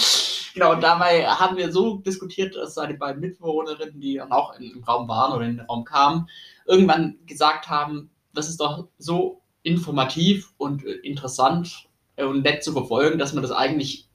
Genau, 0.53 0.73
und 0.73 0.81
dabei 0.81 1.25
haben 1.25 1.57
wir 1.57 1.71
so 1.71 1.97
diskutiert, 1.97 2.55
dass 2.55 2.75
seine 2.75 2.95
beiden 2.95 3.21
Mitbewohnerinnen, 3.21 3.99
die 3.99 4.15
dann 4.15 4.31
auch 4.31 4.57
im 4.57 4.83
Raum 4.83 5.07
waren 5.07 5.33
oder 5.33 5.45
in 5.45 5.57
den 5.57 5.65
Raum 5.65 5.83
kamen, 5.83 6.29
irgendwann 6.65 7.17
gesagt 7.25 7.69
haben, 7.69 8.09
das 8.33 8.47
ist 8.47 8.59
doch 8.59 8.87
so 8.97 9.41
informativ 9.63 10.53
und 10.57 10.85
äh, 10.85 10.91
interessant 11.03 11.87
äh, 12.15 12.23
und 12.23 12.43
nett 12.43 12.63
zu 12.63 12.71
verfolgen, 12.71 13.19
dass 13.19 13.33
man 13.33 13.43
das 13.43 13.51
eigentlich 13.51 14.07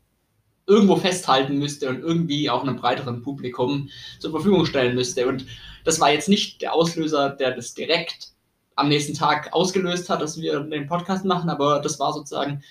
irgendwo 0.66 0.96
festhalten 0.96 1.58
müsste 1.58 1.88
und 1.88 2.00
irgendwie 2.00 2.48
auch 2.48 2.62
einem 2.62 2.76
breiteren 2.76 3.22
Publikum 3.22 3.90
zur 4.18 4.30
Verfügung 4.30 4.64
stellen 4.64 4.94
müsste. 4.94 5.26
Und 5.26 5.44
das 5.84 6.00
war 6.00 6.10
jetzt 6.10 6.28
nicht 6.28 6.62
der 6.62 6.72
Auslöser, 6.72 7.30
der 7.30 7.52
das 7.52 7.74
direkt 7.74 8.32
am 8.76 8.88
nächsten 8.88 9.14
Tag 9.14 9.52
ausgelöst 9.52 10.08
hat, 10.08 10.22
dass 10.22 10.40
wir 10.40 10.60
den 10.60 10.86
Podcast 10.86 11.24
machen, 11.24 11.50
aber 11.50 11.80
das 11.80 12.00
war 12.00 12.12
sozusagen 12.12 12.62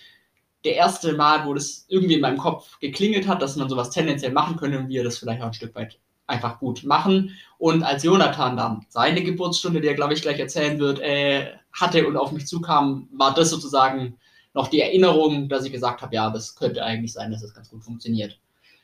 der 0.65 0.75
erste 0.75 1.13
Mal, 1.13 1.45
wo 1.45 1.53
das 1.53 1.85
irgendwie 1.87 2.15
in 2.15 2.21
meinem 2.21 2.37
Kopf 2.37 2.79
geklingelt 2.79 3.27
hat, 3.27 3.41
dass 3.41 3.55
man 3.55 3.69
sowas 3.69 3.89
tendenziell 3.89 4.31
machen 4.31 4.57
könnte 4.57 4.79
und 4.79 4.89
wir 4.89 5.03
das 5.03 5.17
vielleicht 5.17 5.41
auch 5.41 5.47
ein 5.47 5.53
Stück 5.53 5.75
weit 5.75 5.99
einfach 6.33 6.59
gut 6.59 6.83
machen. 6.83 7.31
Und 7.57 7.83
als 7.83 8.03
Jonathan 8.03 8.57
dann 8.57 8.85
seine 8.89 9.23
Geburtsstunde, 9.23 9.79
die 9.79 9.87
er, 9.87 9.93
glaube 9.93 10.13
ich, 10.13 10.21
gleich 10.21 10.39
erzählen 10.39 10.79
wird, 10.79 10.99
äh, 10.99 11.53
hatte 11.71 12.05
und 12.07 12.17
auf 12.17 12.31
mich 12.31 12.47
zukam, 12.47 13.07
war 13.13 13.33
das 13.33 13.49
sozusagen 13.49 14.17
noch 14.53 14.67
die 14.67 14.81
Erinnerung, 14.81 15.49
dass 15.49 15.65
ich 15.65 15.71
gesagt 15.71 16.01
habe, 16.01 16.13
ja, 16.13 16.29
das 16.29 16.55
könnte 16.55 16.83
eigentlich 16.83 17.13
sein, 17.13 17.31
dass 17.31 17.41
das 17.41 17.53
ganz 17.53 17.69
gut 17.69 17.83
funktioniert. 17.83 18.39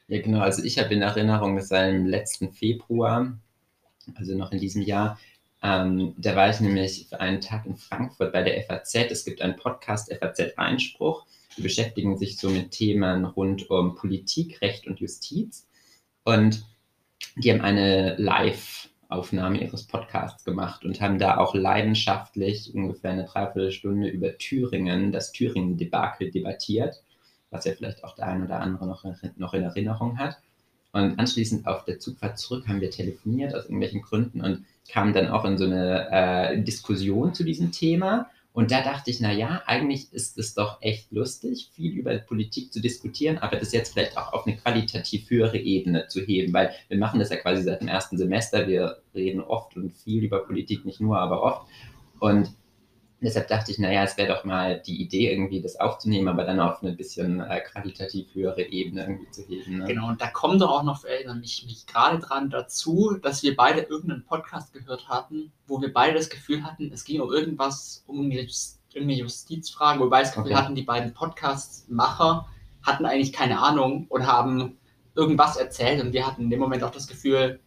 Ja, 0.08 0.22
genau. 0.22 0.40
Also 0.40 0.64
ich 0.64 0.80
habe 0.80 0.94
in 0.94 1.02
Erinnerung, 1.02 1.56
dass 1.56 1.70
im 1.70 2.08
letzten 2.08 2.52
Februar, 2.52 3.38
also 4.16 4.36
noch 4.36 4.52
in 4.52 4.60
diesem 4.60 4.82
Jahr, 4.82 5.20
ähm, 5.62 6.16
da 6.18 6.36
war 6.36 6.50
ich 6.50 6.60
nämlich 6.62 7.08
für 7.10 7.20
einen 7.20 7.42
Tag 7.42 7.66
in 7.66 7.76
Frankfurt 7.76 8.32
bei 8.32 8.42
der 8.44 8.64
FAZ. 8.64 8.96
Es 9.12 9.26
gibt 9.26 9.42
einen 9.42 9.58
Podcast 9.58 10.12
FAZ 10.12 10.58
Einspruch. 10.58 11.26
Die 11.58 11.62
beschäftigen 11.62 12.18
sich 12.18 12.38
so 12.38 12.50
mit 12.50 12.72
Themen 12.72 13.26
rund 13.26 13.70
um 13.70 13.96
Politik, 13.96 14.62
Recht 14.62 14.88
und 14.88 15.00
Justiz. 15.00 15.68
Und 16.24 16.66
die 17.40 17.52
haben 17.52 17.62
eine 17.62 18.16
Live-Aufnahme 18.18 19.62
ihres 19.62 19.84
Podcasts 19.84 20.44
gemacht 20.44 20.84
und 20.84 21.00
haben 21.00 21.20
da 21.20 21.38
auch 21.38 21.56
leidenschaftlich 21.56 22.74
ungefähr 22.74 23.12
eine 23.12 23.26
Dreiviertelstunde 23.26 24.10
über 24.10 24.38
Thüringen, 24.38 25.12
das 25.12 25.32
Thüringen-Debakel 25.32 26.32
debattiert, 26.32 27.02
was 27.50 27.66
ja 27.66 27.74
vielleicht 27.74 28.04
auch 28.04 28.16
der 28.16 28.28
ein 28.28 28.44
oder 28.44 28.60
andere 28.60 28.86
noch, 28.88 29.06
noch 29.38 29.54
in 29.54 29.64
Erinnerung 29.64 30.18
hat. 30.18 30.38
Und 30.92 31.20
anschließend 31.20 31.68
auf 31.68 31.86
der 31.86 32.00
Zugfahrt 32.00 32.40
zurück 32.40 32.68
haben 32.68 32.82
wir 32.82 32.90
telefoniert 32.90 33.54
aus 33.56 33.66
irgendwelchen 33.66 34.02
Gründen 34.02 34.42
und 34.42 34.66
kamen 34.92 35.14
dann 35.14 35.28
auch 35.28 35.46
in 35.46 35.58
so 35.58 35.66
eine 35.66 36.10
äh, 36.12 36.62
Diskussion 36.62 37.34
zu 37.34 37.44
diesem 37.44 37.72
Thema. 37.72 38.30
Und 38.60 38.72
da 38.72 38.82
dachte 38.82 39.10
ich, 39.10 39.22
na 39.22 39.32
ja, 39.32 39.64
eigentlich 39.68 40.12
ist 40.12 40.38
es 40.38 40.54
doch 40.54 40.82
echt 40.82 41.14
lustig, 41.14 41.70
viel 41.72 41.94
über 41.94 42.18
Politik 42.18 42.74
zu 42.74 42.82
diskutieren, 42.82 43.38
aber 43.38 43.56
das 43.56 43.72
jetzt 43.72 43.94
vielleicht 43.94 44.18
auch 44.18 44.34
auf 44.34 44.46
eine 44.46 44.58
qualitativ 44.58 45.30
höhere 45.30 45.58
Ebene 45.58 46.08
zu 46.10 46.20
heben, 46.20 46.52
weil 46.52 46.76
wir 46.90 46.98
machen 46.98 47.22
das 47.22 47.30
ja 47.30 47.38
quasi 47.38 47.64
seit 47.64 47.80
dem 47.80 47.88
ersten 47.88 48.18
Semester. 48.18 48.68
Wir 48.68 48.98
reden 49.16 49.40
oft 49.40 49.78
und 49.78 49.94
viel 49.94 50.26
über 50.26 50.40
Politik, 50.40 50.84
nicht 50.84 51.00
nur, 51.00 51.18
aber 51.20 51.42
oft. 51.42 51.68
Und 52.20 52.52
deshalb 53.22 53.48
dachte 53.48 53.72
ich, 53.72 53.80
naja, 53.80 54.04
es 54.04 54.18
wäre 54.18 54.34
doch 54.34 54.46
mal 54.46 54.80
die 54.80 55.02
Idee, 55.02 55.32
irgendwie 55.32 55.62
das 55.62 55.80
aufzunehmen, 55.80 56.28
aber 56.28 56.46
dann 56.46 56.60
auf 56.60 56.82
eine 56.82 56.94
bisschen 56.94 57.42
äh, 57.42 57.62
qualitativ 57.62 58.34
höhere 58.34 58.62
Ebene 58.62 59.02
irgendwie 59.02 59.32
zu 59.32 59.44
heben. 59.44 59.80
Ne? 59.80 59.86
Genau, 59.86 60.08
und 60.08 60.22
da 60.22 60.28
kommt 60.28 60.62
doch 60.62 60.72
auch 60.72 60.84
noch, 60.84 61.04
erinnere 61.04 61.36
mich, 61.36 61.66
mich 61.66 61.86
gerade 61.86 62.20
dran 62.20 62.50
dazu, 62.50 63.18
dass 63.22 63.44
wir 63.44 63.56
beide 63.56 63.82
irgendeinen 63.82 64.24
Podcast 64.24 64.74
gehört 64.74 65.10
hatten, 65.10 65.52
wo 65.68 65.82
wir 65.82 65.92
beide 65.92 66.16
das 66.16 66.30
Gefühl 66.30 66.64
hatten, 66.64 66.92
es 66.94 67.04
ging 67.04 67.20
um 67.22 67.32
irgendwas, 67.32 68.04
um 68.08 68.32
irgendeine 68.32 69.20
Justizfragen, 69.20 70.02
wobei 70.02 70.22
das 70.22 70.34
Gefühl 70.34 70.52
okay. 70.52 70.62
hatten, 70.62 70.76
die 70.76 70.84
beiden 70.84 71.14
Podcast-Macher 71.14 72.48
hatten 72.84 73.06
eigentlich 73.06 73.34
keine 73.34 73.60
Ahnung 73.60 74.08
und 74.08 74.26
haben 74.26 74.78
irgendwas 75.16 75.58
erzählt 75.58 76.02
und 76.02 76.14
wir 76.14 76.26
hatten 76.26 76.44
in 76.44 76.50
dem 76.50 76.60
Moment 76.60 76.84
auch 76.84 76.92
das 76.92 77.08
Gefühl, 77.08 77.60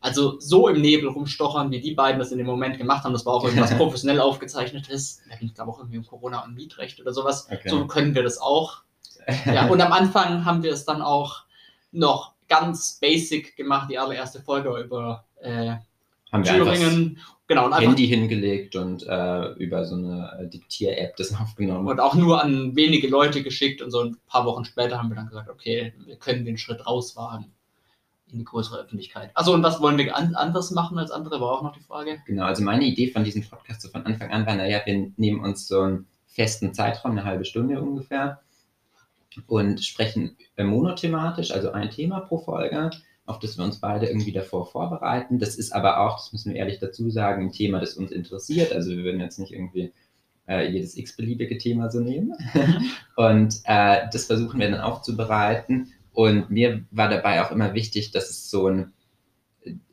also 0.00 0.38
so 0.38 0.68
im 0.68 0.80
Nebel 0.80 1.08
rumstochern, 1.08 1.70
wie 1.70 1.80
die 1.80 1.94
beiden 1.94 2.18
das 2.18 2.30
in 2.30 2.38
dem 2.38 2.46
Moment 2.46 2.78
gemacht 2.78 3.04
haben, 3.04 3.12
das 3.12 3.26
war 3.26 3.34
auch 3.34 3.44
irgendwas 3.44 3.74
professionell 3.76 4.20
aufgezeichnetes. 4.20 5.22
Da 5.28 5.36
ging 5.36 5.48
es, 5.48 5.54
glaube 5.54 5.70
ich, 5.70 5.74
auch 5.74 5.78
irgendwie 5.80 5.98
um 5.98 6.06
Corona 6.06 6.44
und 6.44 6.54
Mietrecht 6.54 7.00
oder 7.00 7.12
sowas. 7.12 7.48
Okay. 7.50 7.68
So 7.68 7.86
können 7.86 8.14
wir 8.14 8.22
das 8.22 8.38
auch. 8.38 8.82
Ja, 9.44 9.66
und 9.66 9.78
am 9.82 9.92
Anfang 9.92 10.46
haben 10.46 10.62
wir 10.62 10.72
es 10.72 10.86
dann 10.86 11.02
auch 11.02 11.42
noch 11.92 12.32
ganz 12.48 12.98
basic 12.98 13.56
gemacht, 13.56 13.90
die 13.90 13.98
allererste 13.98 14.40
Folge 14.40 14.70
über 14.80 15.26
äh, 15.42 15.74
haben 16.32 16.44
Thüringen. 16.44 17.18
Genau, 17.46 17.66
und 17.66 17.78
Handy 17.78 18.06
hingelegt 18.06 18.74
und 18.76 19.06
äh, 19.06 19.52
über 19.54 19.84
so 19.84 19.96
eine 19.96 20.38
äh, 20.38 20.48
Diktier-App 20.48 21.16
das 21.16 21.34
aufgenommen. 21.40 21.88
Und 21.88 22.00
auch 22.00 22.14
nur 22.14 22.42
an 22.42 22.74
wenige 22.74 23.08
Leute 23.08 23.42
geschickt 23.42 23.82
und 23.82 23.90
so 23.90 24.00
ein 24.00 24.16
paar 24.26 24.46
Wochen 24.46 24.64
später 24.64 24.98
haben 24.98 25.10
wir 25.10 25.16
dann 25.16 25.28
gesagt, 25.28 25.50
okay, 25.50 25.92
wir 26.06 26.16
können 26.16 26.46
den 26.46 26.56
Schritt 26.56 26.86
rauswagen 26.86 27.52
in 28.32 28.38
die 28.38 28.44
größere 28.44 28.78
Öffentlichkeit. 28.78 29.30
Also 29.34 29.52
und 29.52 29.62
was 29.62 29.80
wollen 29.80 29.98
wir 29.98 30.16
an, 30.16 30.34
anders 30.34 30.70
machen 30.70 30.98
als 30.98 31.10
andere, 31.10 31.40
war 31.40 31.52
auch 31.52 31.62
noch 31.62 31.72
die 31.72 31.80
Frage. 31.80 32.22
Genau, 32.26 32.44
also 32.44 32.62
meine 32.62 32.84
Idee 32.84 33.10
von 33.10 33.24
diesem 33.24 33.42
Podcast 33.42 33.82
so 33.82 33.88
von 33.88 34.06
Anfang 34.06 34.30
an 34.30 34.46
war, 34.46 34.54
naja, 34.54 34.80
wir 34.84 35.12
nehmen 35.16 35.40
uns 35.40 35.66
so 35.66 35.80
einen 35.80 36.06
festen 36.26 36.74
Zeitraum, 36.74 37.12
eine 37.12 37.24
halbe 37.24 37.44
Stunde 37.44 37.80
ungefähr, 37.80 38.40
und 39.46 39.84
sprechen 39.84 40.36
monothematisch, 40.56 41.52
also 41.52 41.70
ein 41.70 41.90
Thema 41.90 42.20
pro 42.20 42.38
Folge, 42.38 42.90
auf 43.26 43.38
das 43.38 43.58
wir 43.58 43.64
uns 43.64 43.78
beide 43.78 44.06
irgendwie 44.06 44.32
davor 44.32 44.66
vorbereiten. 44.66 45.38
Das 45.38 45.56
ist 45.56 45.72
aber 45.72 46.00
auch, 46.00 46.16
das 46.16 46.32
müssen 46.32 46.52
wir 46.52 46.60
ehrlich 46.60 46.78
dazu 46.78 47.10
sagen, 47.10 47.46
ein 47.46 47.52
Thema, 47.52 47.78
das 47.78 47.94
uns 47.94 48.10
interessiert. 48.10 48.72
Also 48.72 48.90
wir 48.90 49.04
würden 49.04 49.20
jetzt 49.20 49.38
nicht 49.38 49.52
irgendwie 49.52 49.92
äh, 50.48 50.68
jedes 50.70 50.96
x-beliebige 50.96 51.58
Thema 51.58 51.90
so 51.90 52.00
nehmen. 52.00 52.32
und 53.16 53.60
äh, 53.64 54.06
das 54.10 54.24
versuchen 54.24 54.58
wir 54.58 54.70
dann 54.70 54.80
aufzubereiten. 54.80 55.92
Und 56.18 56.50
mir 56.50 56.84
war 56.90 57.08
dabei 57.08 57.44
auch 57.44 57.52
immer 57.52 57.74
wichtig, 57.74 58.10
dass 58.10 58.28
es 58.28 58.50
so 58.50 58.66
ein 58.66 58.92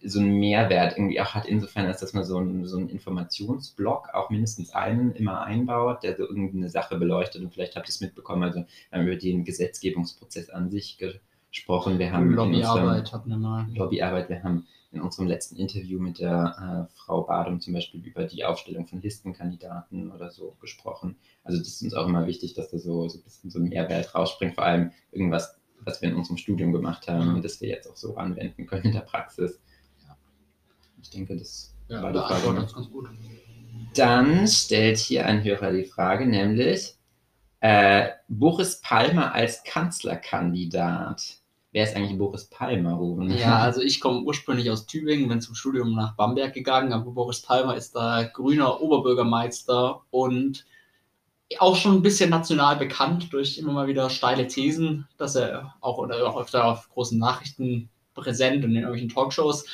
so 0.02 0.20
einen 0.20 0.40
Mehrwert 0.40 0.98
irgendwie 0.98 1.22
auch 1.22 1.36
hat, 1.36 1.46
insofern, 1.46 1.86
als 1.86 2.00
dass 2.00 2.14
man 2.14 2.24
so 2.24 2.38
einen, 2.38 2.66
so 2.66 2.78
einen 2.78 2.90
Informationsblock 2.90 4.10
auch 4.12 4.32
mindestens 4.32 4.72
einen 4.72 5.12
immer 5.12 5.44
einbaut, 5.44 6.02
der 6.02 6.18
so 6.18 6.24
irgendeine 6.24 6.70
Sache 6.70 6.98
beleuchtet 6.98 7.44
und 7.44 7.54
vielleicht 7.54 7.76
habt 7.76 7.88
ihr 7.88 7.90
es 7.90 8.02
mitbekommen, 8.02 8.42
also 8.42 8.62
wir 8.62 8.66
haben 8.92 9.06
über 9.06 9.18
den 9.18 9.44
Gesetzgebungsprozess 9.44 10.50
an 10.50 10.72
sich 10.72 10.98
gesprochen, 10.98 12.00
wir 12.00 12.12
haben 12.12 12.32
Lobbyarbeit 12.32 13.14
hatten 13.14 13.30
wir 13.30 13.38
mal. 13.38 13.68
Lobbyarbeit, 13.76 14.28
wir 14.30 14.42
haben 14.42 14.66
in 14.94 15.02
unserem 15.02 15.28
letzten 15.28 15.58
Interview 15.58 16.00
mit 16.00 16.18
der 16.18 16.88
äh, 16.90 16.98
Frau 16.98 17.22
Badum 17.22 17.62
zum 17.62 17.74
Beispiel 17.74 18.04
über 18.04 18.24
die 18.24 18.46
Aufstellung 18.46 18.88
von 18.88 19.00
Listenkandidaten 19.00 20.12
oder 20.12 20.32
so 20.32 20.56
gesprochen. 20.60 21.18
Also 21.44 21.60
das 21.60 21.68
ist 21.68 21.84
uns 21.84 21.94
auch 21.94 22.08
immer 22.08 22.26
wichtig, 22.26 22.56
dass 22.56 22.72
da 22.72 22.80
so, 22.80 23.08
so 23.10 23.20
ein 23.20 23.24
bisschen 23.24 23.52
so 23.52 23.60
ein 23.60 23.70
Mehrwert 23.70 24.16
rausspringt, 24.16 24.56
vor 24.56 24.64
allem 24.64 24.92
irgendwas, 25.12 25.60
was 25.86 26.02
wir 26.02 26.10
in 26.10 26.16
unserem 26.16 26.38
Studium 26.38 26.72
gemacht 26.74 27.08
haben 27.08 27.30
Mhm. 27.30 27.36
und 27.36 27.46
das 27.46 27.62
wir 27.62 27.70
jetzt 27.70 27.88
auch 27.90 27.96
so 27.96 28.18
anwenden 28.18 28.66
können 28.66 28.86
in 28.86 28.92
der 28.94 29.02
Praxis. 29.02 29.60
Ja. 30.08 30.18
Ich 31.02 31.10
denke, 31.12 31.38
das 31.38 31.74
Ja, 31.88 32.02
war 32.04 32.12
die 32.12 32.20
Frage. 32.20 32.60
das 32.62 32.74
ganz 32.74 32.90
gut. 32.90 33.08
Dann 33.96 34.48
stellt 34.48 34.98
hier 34.98 35.26
ein 35.26 35.44
Hörer 35.44 35.72
die 35.72 35.86
Frage, 35.86 36.26
nämlich 36.28 36.96
äh, 37.62 38.10
Boris 38.28 38.82
Palmer 38.82 39.34
als 39.34 39.64
Kanzlerkandidat. 39.64 41.38
Wer 41.72 41.84
ist 41.84 41.96
eigentlich 41.96 42.18
Boris 42.18 42.46
Palmer, 42.46 42.94
Ruben? 42.94 43.30
Ja, 43.38 43.58
also 43.60 43.82
ich 43.82 44.00
komme 44.00 44.22
ursprünglich 44.22 44.70
aus 44.70 44.86
Tübingen, 44.86 45.28
bin 45.28 45.42
zum 45.42 45.56
Studium 45.56 45.94
nach 45.94 46.16
Bamberg 46.16 46.54
gegangen, 46.54 46.94
aber 46.94 47.12
Boris 47.12 47.42
Palmer 47.42 47.76
ist 47.76 47.96
da 47.96 48.24
grüner 48.24 48.82
Oberbürgermeister 48.82 50.02
und 50.12 50.66
auch 51.60 51.76
schon 51.76 51.96
ein 51.96 52.02
bisschen 52.02 52.30
national 52.30 52.76
bekannt 52.78 53.32
durch 53.32 53.58
immer 53.58 53.72
mal 53.72 53.88
wieder 53.88 54.10
steile 54.10 54.48
Thesen, 54.48 55.08
dass 55.18 55.36
er 55.36 55.76
auch 55.80 55.98
oder 55.98 56.28
auch 56.28 56.40
öfter 56.40 56.66
auf 56.66 56.90
großen 56.90 57.18
Nachrichten 57.20 57.90
präsent 58.14 58.64
und 58.64 58.72
in 58.72 58.78
irgendwelchen 58.78 59.10
Talkshows. 59.10 59.66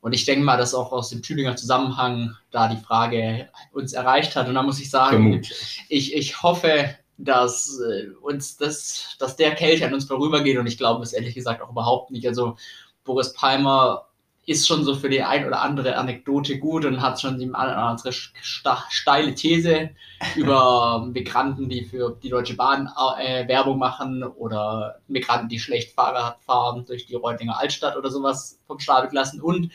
Und 0.00 0.14
ich 0.14 0.24
denke 0.24 0.44
mal, 0.44 0.56
dass 0.56 0.74
auch 0.74 0.90
aus 0.90 1.10
dem 1.10 1.22
Tübinger 1.22 1.54
Zusammenhang 1.54 2.36
da 2.50 2.68
die 2.68 2.82
Frage 2.82 3.50
uns 3.72 3.92
erreicht 3.92 4.34
hat. 4.34 4.48
Und 4.48 4.54
da 4.54 4.62
muss 4.62 4.80
ich 4.80 4.90
sagen, 4.90 5.16
Vermutlich. 5.16 5.84
ich, 5.88 6.14
ich 6.14 6.42
hoffe, 6.42 6.96
dass 7.18 7.78
äh, 7.78 8.08
uns 8.20 8.56
das, 8.56 9.16
dass 9.18 9.36
der 9.36 9.54
Kelch 9.54 9.84
an 9.84 9.94
uns 9.94 10.06
vorübergeht 10.06 10.58
und 10.58 10.66
ich 10.66 10.78
glaube 10.78 11.02
es 11.04 11.12
ehrlich 11.12 11.34
gesagt 11.34 11.62
auch 11.62 11.70
überhaupt 11.70 12.10
nicht. 12.10 12.26
Also 12.26 12.56
Boris 13.04 13.32
Palmer 13.32 14.08
ist 14.44 14.66
schon 14.66 14.84
so 14.84 14.94
für 14.94 15.08
die 15.08 15.22
ein 15.22 15.46
oder 15.46 15.60
andere 15.62 15.96
Anekdote 15.96 16.58
gut 16.58 16.84
und 16.84 17.00
hat 17.00 17.20
schon 17.20 17.38
die 17.38 17.46
ein 17.46 17.50
oder 17.50 17.76
andere 17.76 18.12
steile 18.12 19.34
These 19.34 19.90
über 20.36 21.06
Migranten, 21.12 21.68
die 21.68 21.84
für 21.84 22.18
die 22.22 22.28
Deutsche 22.28 22.56
Bahn 22.56 22.90
äh, 23.18 23.46
Werbung 23.46 23.78
machen 23.78 24.24
oder 24.24 24.96
Migranten, 25.06 25.48
die 25.48 25.60
schlecht 25.60 25.92
Fahrrad 25.94 26.42
fahren 26.42 26.84
durch 26.86 27.06
die 27.06 27.14
Reutlinger 27.14 27.58
Altstadt 27.58 27.96
oder 27.96 28.10
sowas 28.10 28.58
vom 28.66 28.80
Stapel 28.80 29.14
lassen. 29.14 29.40
Und 29.40 29.70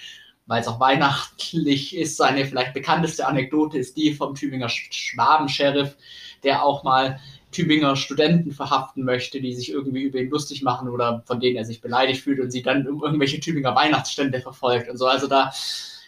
weil 0.48 0.62
es 0.62 0.68
auch 0.68 0.80
weihnachtlich 0.80 1.96
ist, 1.96 2.18
seine 2.18 2.46
vielleicht 2.46 2.74
bekannteste 2.74 3.28
Anekdote 3.28 3.78
ist 3.78 3.98
die 3.98 4.14
vom 4.14 4.34
Tübinger 4.36 4.68
Sch- 4.68 4.92
Schwaben-Sheriff, 4.94 5.98
der 6.44 6.64
auch 6.64 6.84
mal 6.84 7.20
Tübinger 7.52 7.96
Studenten 7.96 8.52
verhaften 8.52 9.04
möchte, 9.04 9.40
die 9.40 9.56
sich 9.56 9.72
irgendwie 9.72 10.04
über 10.04 10.20
ihn 10.20 10.30
lustig 10.30 10.64
machen 10.64 10.90
oder 10.90 11.24
von 11.26 11.40
denen 11.40 11.56
er 11.56 11.66
sich 11.66 11.82
beleidigt 11.82 12.22
fühlt 12.22 12.40
und 12.40 12.52
sie 12.52 12.62
dann 12.62 12.88
um 12.88 13.04
irgendwelche 13.04 13.40
Tübinger 13.40 13.76
Weihnachtsstände 13.76 14.42
verfolgt 14.42 14.90
und 14.90 14.98
so. 14.98 15.06
Also 15.08 15.28
da 15.28 15.52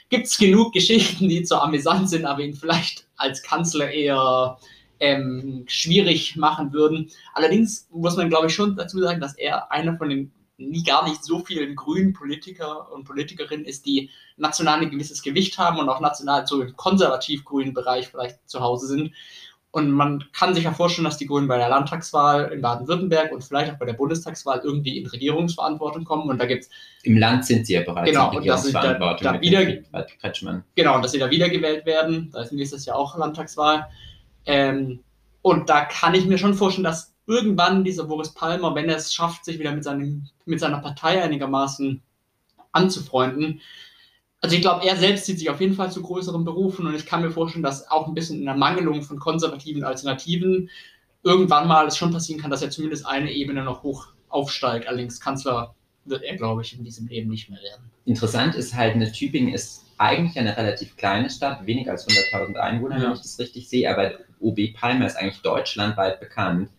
gibt 0.10 0.28
es 0.28 0.38
genug 0.38 0.74
Geschichten, 0.74 1.30
die 1.30 1.44
zwar 1.44 1.64
amüsant 1.64 2.10
sind, 2.10 2.26
aber 2.26 2.42
ihn 2.42 2.54
vielleicht 2.54 3.08
als 3.16 3.42
Kanzler 3.42 3.90
eher 3.90 4.58
ähm, 5.00 5.64
schwierig 5.68 6.36
machen 6.36 6.74
würden. 6.74 7.10
Allerdings 7.34 7.88
muss 7.92 8.18
man, 8.18 8.30
glaube 8.30 8.48
ich, 8.48 8.54
schon 8.54 8.76
dazu 8.76 9.00
sagen, 9.00 9.22
dass 9.22 9.38
er 9.38 9.72
einer 9.72 9.98
von 9.98 10.10
den 10.10 10.32
nie 10.60 10.84
gar 10.84 11.08
nicht 11.08 11.24
so 11.24 11.40
vielen 11.40 11.76
grünen 11.76 12.14
Politiker 12.14 12.92
und 12.92 13.06
Politikerinnen 13.06 13.66
ist, 13.66 13.86
die 13.86 14.10
national 14.38 14.82
ein 14.82 14.92
gewisses 14.92 15.22
Gewicht 15.22 15.58
haben 15.58 15.80
und 15.80 15.90
auch 15.90 16.02
national 16.02 16.46
so 16.46 16.62
im 16.62 16.76
konservativ-grünen 16.76 17.74
Bereich 17.74 18.10
vielleicht 18.10 18.48
zu 18.50 18.60
Hause 18.60 18.88
sind. 18.88 19.14
Und 19.72 19.92
man 19.92 20.24
kann 20.34 20.56
sich 20.56 20.64
ja 20.64 20.72
vorstellen, 20.74 21.06
dass 21.06 21.18
die 21.18 21.28
Grünen 21.28 21.48
bei 21.48 21.58
der 21.58 21.70
Landtagswahl 21.70 22.52
in 22.52 22.62
Baden-Württemberg 22.62 23.32
und 23.32 23.44
vielleicht 23.44 23.72
auch 23.72 23.78
bei 23.78 23.86
der 23.86 23.94
Bundestagswahl 23.94 24.62
irgendwie 24.64 24.98
in 24.98 25.06
Regierungsverantwortung 25.06 26.06
kommen. 26.06 26.28
Und 26.28 26.40
da 26.40 26.48
gibt 26.48 26.64
es 26.64 26.70
Im 27.04 27.18
Land 27.18 27.46
sind 27.46 27.68
sie 27.68 27.74
ja 27.74 27.82
bereits 27.84 28.10
Genau, 28.10 28.26
in 28.30 28.32
da- 28.32 28.38
Regierungsverantwortung 28.40 29.24
da 29.24 29.32
mit 29.34 29.42
wieder- 29.42 30.04
Kretschmann. 30.20 30.64
Genau, 30.74 30.96
und 30.96 31.04
dass 31.04 31.12
sie 31.12 31.20
da 31.20 31.30
wiedergewählt 31.30 31.86
werden. 31.86 32.32
Da 32.34 32.42
ist 32.42 32.52
nächstes 32.52 32.86
Jahr 32.86 32.98
auch 32.98 33.16
Landtagswahl. 33.16 33.86
Ähm, 34.48 35.02
und 35.44 35.70
da 35.70 35.82
kann 35.86 36.16
ich 36.16 36.26
mir 36.26 36.40
schon 36.40 36.56
vorstellen, 36.56 36.84
dass 36.86 37.14
irgendwann 37.28 37.84
dieser 37.84 38.06
Boris 38.06 38.34
Palmer, 38.34 38.74
wenn 38.74 38.90
er 38.90 38.98
es 38.98 39.14
schafft, 39.14 39.46
sich 39.46 39.60
wieder 39.60 39.72
mit, 39.72 39.84
seinem, 39.84 40.28
mit 40.46 40.60
seiner 40.60 40.80
Partei 40.80 41.22
einigermaßen 41.22 42.02
anzufreunden, 42.72 43.62
also 44.42 44.56
ich 44.56 44.62
glaube, 44.62 44.86
er 44.86 44.96
selbst 44.96 45.26
sieht 45.26 45.40
sich 45.40 45.50
auf 45.50 45.60
jeden 45.60 45.74
Fall 45.76 45.92
zu 45.92 46.02
größeren 46.02 46.46
Berufen 46.46 46.88
und 46.88 46.96
ich 46.96 47.06
kann 47.06 47.22
mir 47.22 47.32
vorstellen, 47.32 47.64
dass 47.64 47.90
auch 47.92 48.08
ein 48.08 48.14
bisschen 48.14 48.40
in 48.40 48.46
der 48.46 48.56
Mangelung 48.56 49.02
von 49.02 49.20
konservativen 49.20 49.84
Alternativen 49.84 50.70
irgendwann 51.24 51.68
mal 51.68 51.86
es 51.88 51.98
schon 51.98 52.12
passieren 52.12 52.42
kann, 52.42 52.50
dass 52.52 52.62
er 52.62 52.70
zumindest 52.70 53.06
eine 53.06 53.32
Ebene 53.32 53.64
noch 53.64 53.84
hoch 53.84 54.08
aufsteigt. 54.30 54.88
Allerdings 54.88 55.20
Kanzler 55.20 55.76
wird 56.06 56.24
er, 56.24 56.38
glaube 56.38 56.62
ich, 56.62 56.78
in 56.78 56.84
diesem 56.84 57.08
Leben 57.08 57.30
nicht 57.30 57.50
mehr 57.50 57.62
werden. 57.62 57.92
Interessant 58.06 58.56
ist 58.56 58.74
halt, 58.74 58.96
eine 58.96 59.12
Tübingen 59.12 59.54
ist 59.54 59.84
eigentlich 59.98 60.40
eine 60.40 60.56
relativ 60.56 60.96
kleine 60.96 61.30
Stadt, 61.30 61.66
weniger 61.66 61.92
als 61.92 62.08
100.000 62.08 62.56
Einwohner, 62.56 62.98
Ja. 62.98 63.04
wenn 63.08 63.14
ich 63.14 63.22
das 63.22 63.38
richtig 63.38 63.68
sehe, 63.68 63.92
aber 63.92 64.14
OB 64.40 64.74
Palmer 64.74 65.06
ist 65.06 65.18
eigentlich 65.18 65.42
deutschlandweit 65.42 66.22
bekannt. 66.22 66.70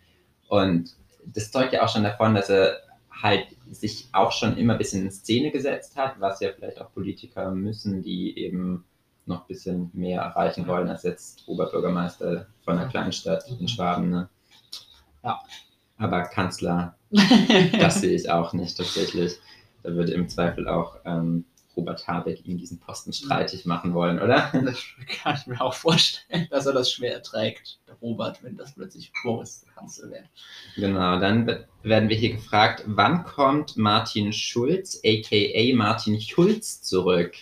Und 0.48 0.94
das 1.26 1.50
zeugt 1.50 1.74
ja 1.74 1.84
auch 1.84 1.92
schon 1.92 2.02
davon, 2.02 2.34
dass 2.34 2.48
er 2.48 2.78
halt 3.10 3.46
sich 3.70 4.08
auch 4.12 4.32
schon 4.32 4.56
immer 4.56 4.74
ein 4.74 4.78
bisschen 4.78 5.04
in 5.04 5.10
Szene 5.10 5.50
gesetzt 5.50 5.96
hat, 5.96 6.20
was 6.20 6.40
ja 6.40 6.50
vielleicht 6.52 6.80
auch 6.80 6.92
Politiker 6.92 7.50
müssen, 7.50 8.02
die 8.02 8.38
eben 8.38 8.84
noch 9.26 9.42
ein 9.42 9.46
bisschen 9.46 9.90
mehr 9.92 10.22
erreichen 10.22 10.66
wollen 10.66 10.88
als 10.88 11.02
jetzt 11.04 11.46
Oberbürgermeister 11.46 12.46
von 12.62 12.78
einer 12.78 12.88
Kleinstadt 12.88 13.44
in 13.48 13.68
Schwaben. 13.68 14.10
Ne? 14.10 14.28
Ja. 15.22 15.40
Aber 15.96 16.22
Kanzler, 16.22 16.96
das 17.78 18.00
sehe 18.00 18.14
ich 18.14 18.30
auch 18.30 18.52
nicht 18.52 18.76
tatsächlich. 18.76 19.38
Da 19.82 19.94
würde 19.94 20.12
im 20.12 20.28
Zweifel 20.28 20.68
auch 20.68 20.96
ähm, 21.04 21.44
Robert 21.80 22.06
Habeck 22.06 22.44
ihm 22.46 22.58
diesen 22.58 22.78
Posten 22.78 23.12
streitig 23.12 23.64
machen 23.64 23.94
wollen, 23.94 24.20
oder? 24.20 24.50
Das 24.64 24.84
kann 25.22 25.36
ich 25.40 25.46
mir 25.46 25.60
auch 25.60 25.72
vorstellen, 25.72 26.46
dass 26.50 26.66
er 26.66 26.74
das 26.74 26.92
schwer 26.92 27.22
trägt, 27.22 27.78
der 27.88 27.94
Robert, 28.02 28.42
wenn 28.42 28.56
das 28.56 28.74
plötzlich 28.74 29.10
Boris 29.22 29.64
Kanzler 29.74 30.10
wäre. 30.10 30.24
Genau, 30.76 31.18
dann 31.18 31.46
wird- 31.46 31.66
werden 31.82 32.10
wir 32.10 32.16
hier 32.16 32.32
gefragt, 32.34 32.82
wann 32.86 33.24
kommt 33.24 33.78
Martin 33.78 34.32
Schulz, 34.34 35.00
aka 35.04 35.74
Martin 35.74 36.20
Schulz, 36.20 36.82
zurück? 36.82 37.32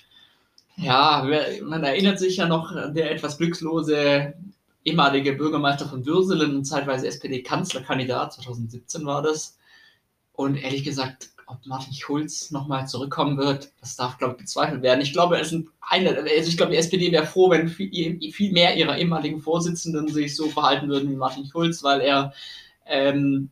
Ja, 0.77 1.27
man 1.65 1.83
erinnert 1.83 2.21
sich 2.21 2.37
ja 2.37 2.47
noch 2.47 2.71
an 2.71 2.95
der 2.95 3.11
etwas 3.11 3.37
glückslose 3.39 4.35
ehemalige 4.85 5.33
Bürgermeister 5.33 5.89
von 5.89 6.07
Würselen 6.07 6.55
und 6.59 6.65
zeitweise 6.65 7.09
SPD-Kanzlerkandidat, 7.09 8.35
2017 8.35 9.05
war 9.05 9.23
das. 9.23 9.59
Und 10.33 10.55
ehrlich 10.57 10.85
gesagt, 10.85 11.31
ob 11.49 11.65
Martin 11.67 11.95
Schulz 11.95 12.51
nochmal 12.51 12.87
zurückkommen 12.87 13.39
wird, 13.39 13.73
das 13.81 13.97
darf, 13.97 14.19
glaube 14.19 14.35
ich, 14.35 14.39
bezweifelt 14.43 14.83
werden. 14.83 15.01
Ich 15.01 15.13
glaube, 15.13 15.39
es 15.39 15.49
sind 15.49 15.69
eine, 15.81 16.11
also 16.11 16.49
ich 16.49 16.57
glaube, 16.57 16.73
die 16.73 16.79
SPD 16.79 17.11
wäre 17.11 17.27
froh, 17.27 17.51
wenn 17.51 17.69
viel, 17.69 18.21
viel 18.33 18.53
mehr 18.53 18.77
ihrer 18.77 18.99
ehemaligen 18.99 19.41
Vorsitzenden 19.41 20.09
sich 20.09 20.37
so 20.37 20.49
verhalten 20.49 20.89
würden 20.89 21.11
wie 21.11 21.17
Martin 21.17 21.47
Schulz, 21.47 21.83
weil 21.83 22.03
er 22.03 22.35
ähm, 22.87 23.49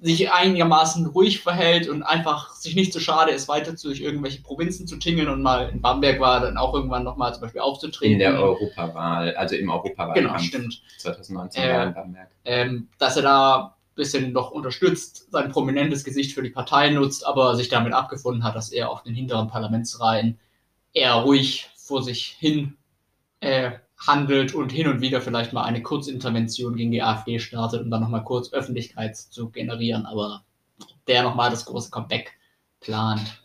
sich 0.00 0.30
einigermaßen 0.30 1.06
ruhig 1.06 1.40
verhält 1.40 1.88
und 1.88 2.02
einfach 2.02 2.52
sich 2.52 2.76
nicht 2.76 2.92
so 2.92 3.00
schade 3.00 3.32
ist, 3.32 3.48
weiter 3.48 3.72
durch 3.72 4.00
irgendwelche 4.00 4.42
Provinzen 4.42 4.86
zu 4.86 4.96
tingeln 4.96 5.28
und 5.28 5.42
mal 5.42 5.70
in 5.70 5.80
Bamberg 5.80 6.20
war, 6.20 6.40
dann 6.40 6.56
auch 6.56 6.74
irgendwann 6.74 7.02
nochmal 7.04 7.32
zum 7.32 7.40
Beispiel 7.40 7.62
aufzutreten. 7.62 8.12
In 8.12 8.18
der 8.18 8.38
Europawahl, 8.38 9.34
also 9.34 9.56
im 9.56 9.70
Europawahlkampf 9.70 10.14
Genau, 10.14 10.38
stimmt. 10.38 10.82
2019 10.98 11.62
Äh, 11.62 11.72
war 11.72 11.86
in 11.86 11.94
Bamberg. 11.94 12.28
Ähm, 12.44 12.88
dass 12.98 13.16
er 13.16 13.22
da 13.22 13.77
bisschen 13.98 14.32
noch 14.32 14.50
unterstützt, 14.52 15.30
sein 15.30 15.50
prominentes 15.50 16.04
Gesicht 16.04 16.32
für 16.32 16.42
die 16.42 16.50
Partei 16.50 16.88
nutzt, 16.90 17.26
aber 17.26 17.56
sich 17.56 17.68
damit 17.68 17.92
abgefunden 17.92 18.44
hat, 18.44 18.54
dass 18.54 18.70
er 18.70 18.90
auf 18.90 19.02
den 19.02 19.14
hinteren 19.14 19.48
Parlamentsreihen 19.48 20.38
eher 20.94 21.14
ruhig 21.14 21.68
vor 21.76 22.02
sich 22.02 22.36
hin 22.38 22.78
äh, 23.40 23.72
handelt 23.98 24.54
und 24.54 24.70
hin 24.70 24.88
und 24.88 25.00
wieder 25.00 25.20
vielleicht 25.20 25.52
mal 25.52 25.64
eine 25.64 25.82
Kurzintervention 25.82 26.76
gegen 26.76 26.92
die 26.92 27.02
AfD 27.02 27.38
startet, 27.38 27.82
um 27.82 27.90
dann 27.90 28.00
nochmal 28.00 28.24
kurz 28.24 28.52
Öffentlichkeit 28.52 29.16
zu 29.16 29.50
generieren. 29.50 30.06
Aber 30.06 30.44
der 31.06 31.24
nochmal 31.24 31.50
das 31.50 31.66
große 31.66 31.90
Comeback 31.90 32.38
plant, 32.80 33.42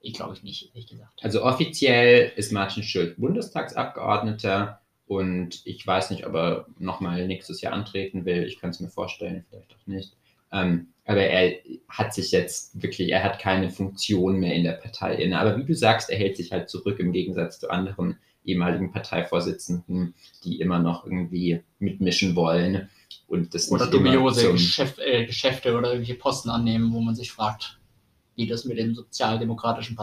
ich 0.00 0.14
glaube 0.14 0.34
ich 0.34 0.42
nicht, 0.42 0.68
ehrlich 0.68 0.86
gesagt. 0.86 1.18
Also 1.22 1.42
offiziell 1.42 2.32
ist 2.36 2.52
Martin 2.52 2.84
Schulz 2.84 3.16
Bundestagsabgeordneter 3.18 4.80
und 5.08 5.62
ich 5.64 5.84
weiß 5.86 6.10
nicht, 6.10 6.26
ob 6.26 6.34
er 6.34 6.66
nochmal 6.78 7.26
nächstes 7.26 7.62
Jahr 7.62 7.72
antreten 7.72 8.26
will. 8.26 8.44
Ich 8.44 8.60
kann 8.60 8.70
es 8.70 8.80
mir 8.80 8.90
vorstellen, 8.90 9.44
vielleicht 9.48 9.72
auch 9.72 9.86
nicht. 9.86 10.12
Ähm, 10.52 10.88
aber 11.06 11.22
er 11.22 11.58
hat 11.88 12.12
sich 12.12 12.30
jetzt 12.30 12.80
wirklich, 12.82 13.10
er 13.10 13.24
hat 13.24 13.38
keine 13.38 13.70
Funktion 13.70 14.38
mehr 14.38 14.54
in 14.54 14.64
der 14.64 14.72
Partei 14.72 15.14
inne. 15.14 15.38
Aber 15.40 15.56
wie 15.56 15.64
du 15.64 15.74
sagst, 15.74 16.10
er 16.10 16.18
hält 16.18 16.36
sich 16.36 16.52
halt 16.52 16.68
zurück 16.68 16.98
im 17.00 17.12
Gegensatz 17.12 17.58
zu 17.58 17.70
anderen 17.70 18.18
ehemaligen 18.44 18.92
Parteivorsitzenden, 18.92 20.14
die 20.44 20.60
immer 20.60 20.78
noch 20.78 21.04
irgendwie 21.04 21.62
mitmischen 21.78 22.36
wollen 22.36 22.88
und 23.26 23.54
das 23.54 23.70
Oder 23.70 23.86
nicht 23.86 23.94
dubiose 23.94 24.52
Geschäft, 24.52 24.98
äh, 24.98 25.24
Geschäfte 25.24 25.76
oder 25.76 25.88
irgendwelche 25.92 26.18
Posten 26.18 26.50
annehmen, 26.50 26.92
wo 26.92 27.00
man 27.00 27.14
sich 27.14 27.32
fragt, 27.32 27.78
wie 28.36 28.46
das 28.46 28.64
mit 28.64 28.78
dem 28.78 28.94
sozialdemokratischen 28.94 29.96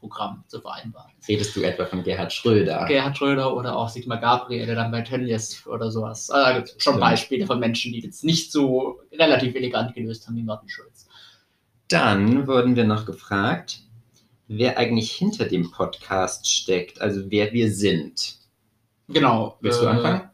Parteiprogramm 0.00 0.44
zu 0.46 0.60
vereinbaren. 0.60 1.10
Redest 1.28 1.56
du 1.56 1.62
etwa 1.62 1.86
von 1.86 2.02
Gerhard 2.02 2.32
Schröder? 2.32 2.84
Gerhard 2.86 3.16
Schröder 3.16 3.54
oder 3.56 3.76
auch 3.76 3.88
Sigmar 3.88 4.18
Gabriel, 4.18 4.66
der 4.66 4.74
dann 4.74 4.90
bei 4.90 5.02
Tönnies 5.02 5.66
oder 5.66 5.90
sowas. 5.90 6.30
Also, 6.30 6.46
da 6.46 6.56
gibt 6.56 6.74
es 6.76 6.82
schon. 6.82 7.00
Beispiele 7.00 7.46
von 7.46 7.58
Menschen, 7.58 7.92
die 7.92 8.06
das 8.06 8.22
nicht 8.22 8.52
so 8.52 9.00
relativ 9.12 9.54
elegant 9.54 9.94
gelöst 9.94 10.26
haben 10.26 10.36
wie 10.36 10.42
Martin 10.42 10.68
Schulz. 10.68 11.08
Dann 11.88 12.46
wurden 12.46 12.76
wir 12.76 12.84
noch 12.84 13.06
gefragt, 13.06 13.80
wer 14.48 14.78
eigentlich 14.78 15.12
hinter 15.12 15.44
dem 15.44 15.70
Podcast 15.70 16.50
steckt, 16.50 17.00
also 17.00 17.22
wer 17.30 17.52
wir 17.52 17.70
sind. 17.70 18.36
Genau. 19.08 19.56
Willst 19.60 19.80
du 19.80 19.86
äh, 19.86 19.90
anfangen? 19.90 20.30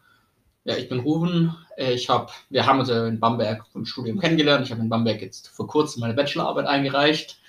Ja, 0.64 0.76
ich 0.76 0.88
bin 0.88 1.00
Ruven. 1.00 1.54
Ich 1.76 2.08
hab, 2.08 2.32
wir 2.50 2.66
haben 2.66 2.80
uns 2.80 2.88
ja 2.88 3.06
in 3.06 3.18
Bamberg 3.18 3.66
vom 3.66 3.84
Studium 3.84 4.18
kennengelernt. 4.18 4.64
Ich 4.64 4.72
habe 4.72 4.82
in 4.82 4.88
Bamberg 4.88 5.20
jetzt 5.20 5.48
vor 5.48 5.66
kurzem 5.66 6.00
meine 6.00 6.14
Bachelorarbeit 6.14 6.66
eingereicht 6.66 7.41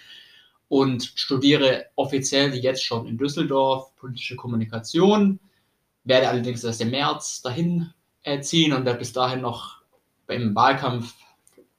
und 0.74 1.04
studiere 1.04 1.86
offiziell 1.96 2.56
jetzt 2.56 2.84
schon 2.84 3.06
in 3.06 3.16
Düsseldorf 3.16 3.96
politische 3.96 4.36
Kommunikation. 4.36 5.40
Werde 6.04 6.28
allerdings 6.28 6.64
erst 6.64 6.82
im 6.82 6.90
März 6.90 7.44
dahin 7.44 7.94
äh, 8.24 8.42
ziehen 8.42 8.74
und 8.74 8.84
werde 8.84 8.98
bis 8.98 9.14
dahin 9.14 9.42
noch 9.42 9.84
im 10.28 10.56
Wahlkampf, 10.56 11.14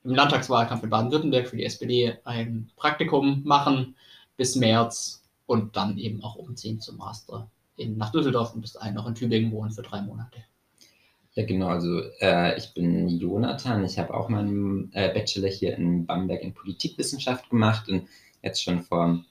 im 0.05 0.15
Landtagswahlkampf 0.15 0.85
in 0.85 0.91
Baden-Württemberg 0.91 1.49
für 1.49 1.57
die 1.57 1.65
SPD 1.65 2.19
ein 2.23 2.71
Praktikum 2.77 3.43
machen 3.45 3.97
bis 4.37 4.55
März 4.55 5.25
und 5.47 5.75
dann 5.75 5.99
eben 5.99 6.23
auch 6.23 6.37
umziehen 6.37 6.81
zum 6.81 6.99
Master 6.99 7.51
in, 7.77 7.97
nach 7.97 8.13
Düsseldorf 8.13 8.55
und 8.55 8.61
bis 8.61 8.75
dahin 8.75 8.95
noch 8.95 9.09
in 9.09 9.17
Tübingen 9.17 9.51
wohnen 9.51 9.73
für 9.73 9.83
drei 9.83 10.03
Monate. 10.03 10.45
Ja, 11.33 11.45
genau. 11.45 11.67
Also 11.67 12.01
äh, 12.21 12.57
ich 12.57 12.73
bin 12.75 13.09
Jonathan. 13.09 13.85
Ich 13.85 13.99
habe 13.99 14.15
auch 14.15 14.29
meinen 14.29 14.93
äh, 14.93 15.13
Bachelor 15.13 15.49
hier 15.49 15.77
in 15.77 16.07
Bamberg 16.07 16.43
in 16.43 16.55
Politikwissenschaft 16.55 17.51
gemacht 17.51 17.89
und 17.89 18.07
jetzt 18.45 18.63
schon 18.63 18.83
vor 18.83 19.25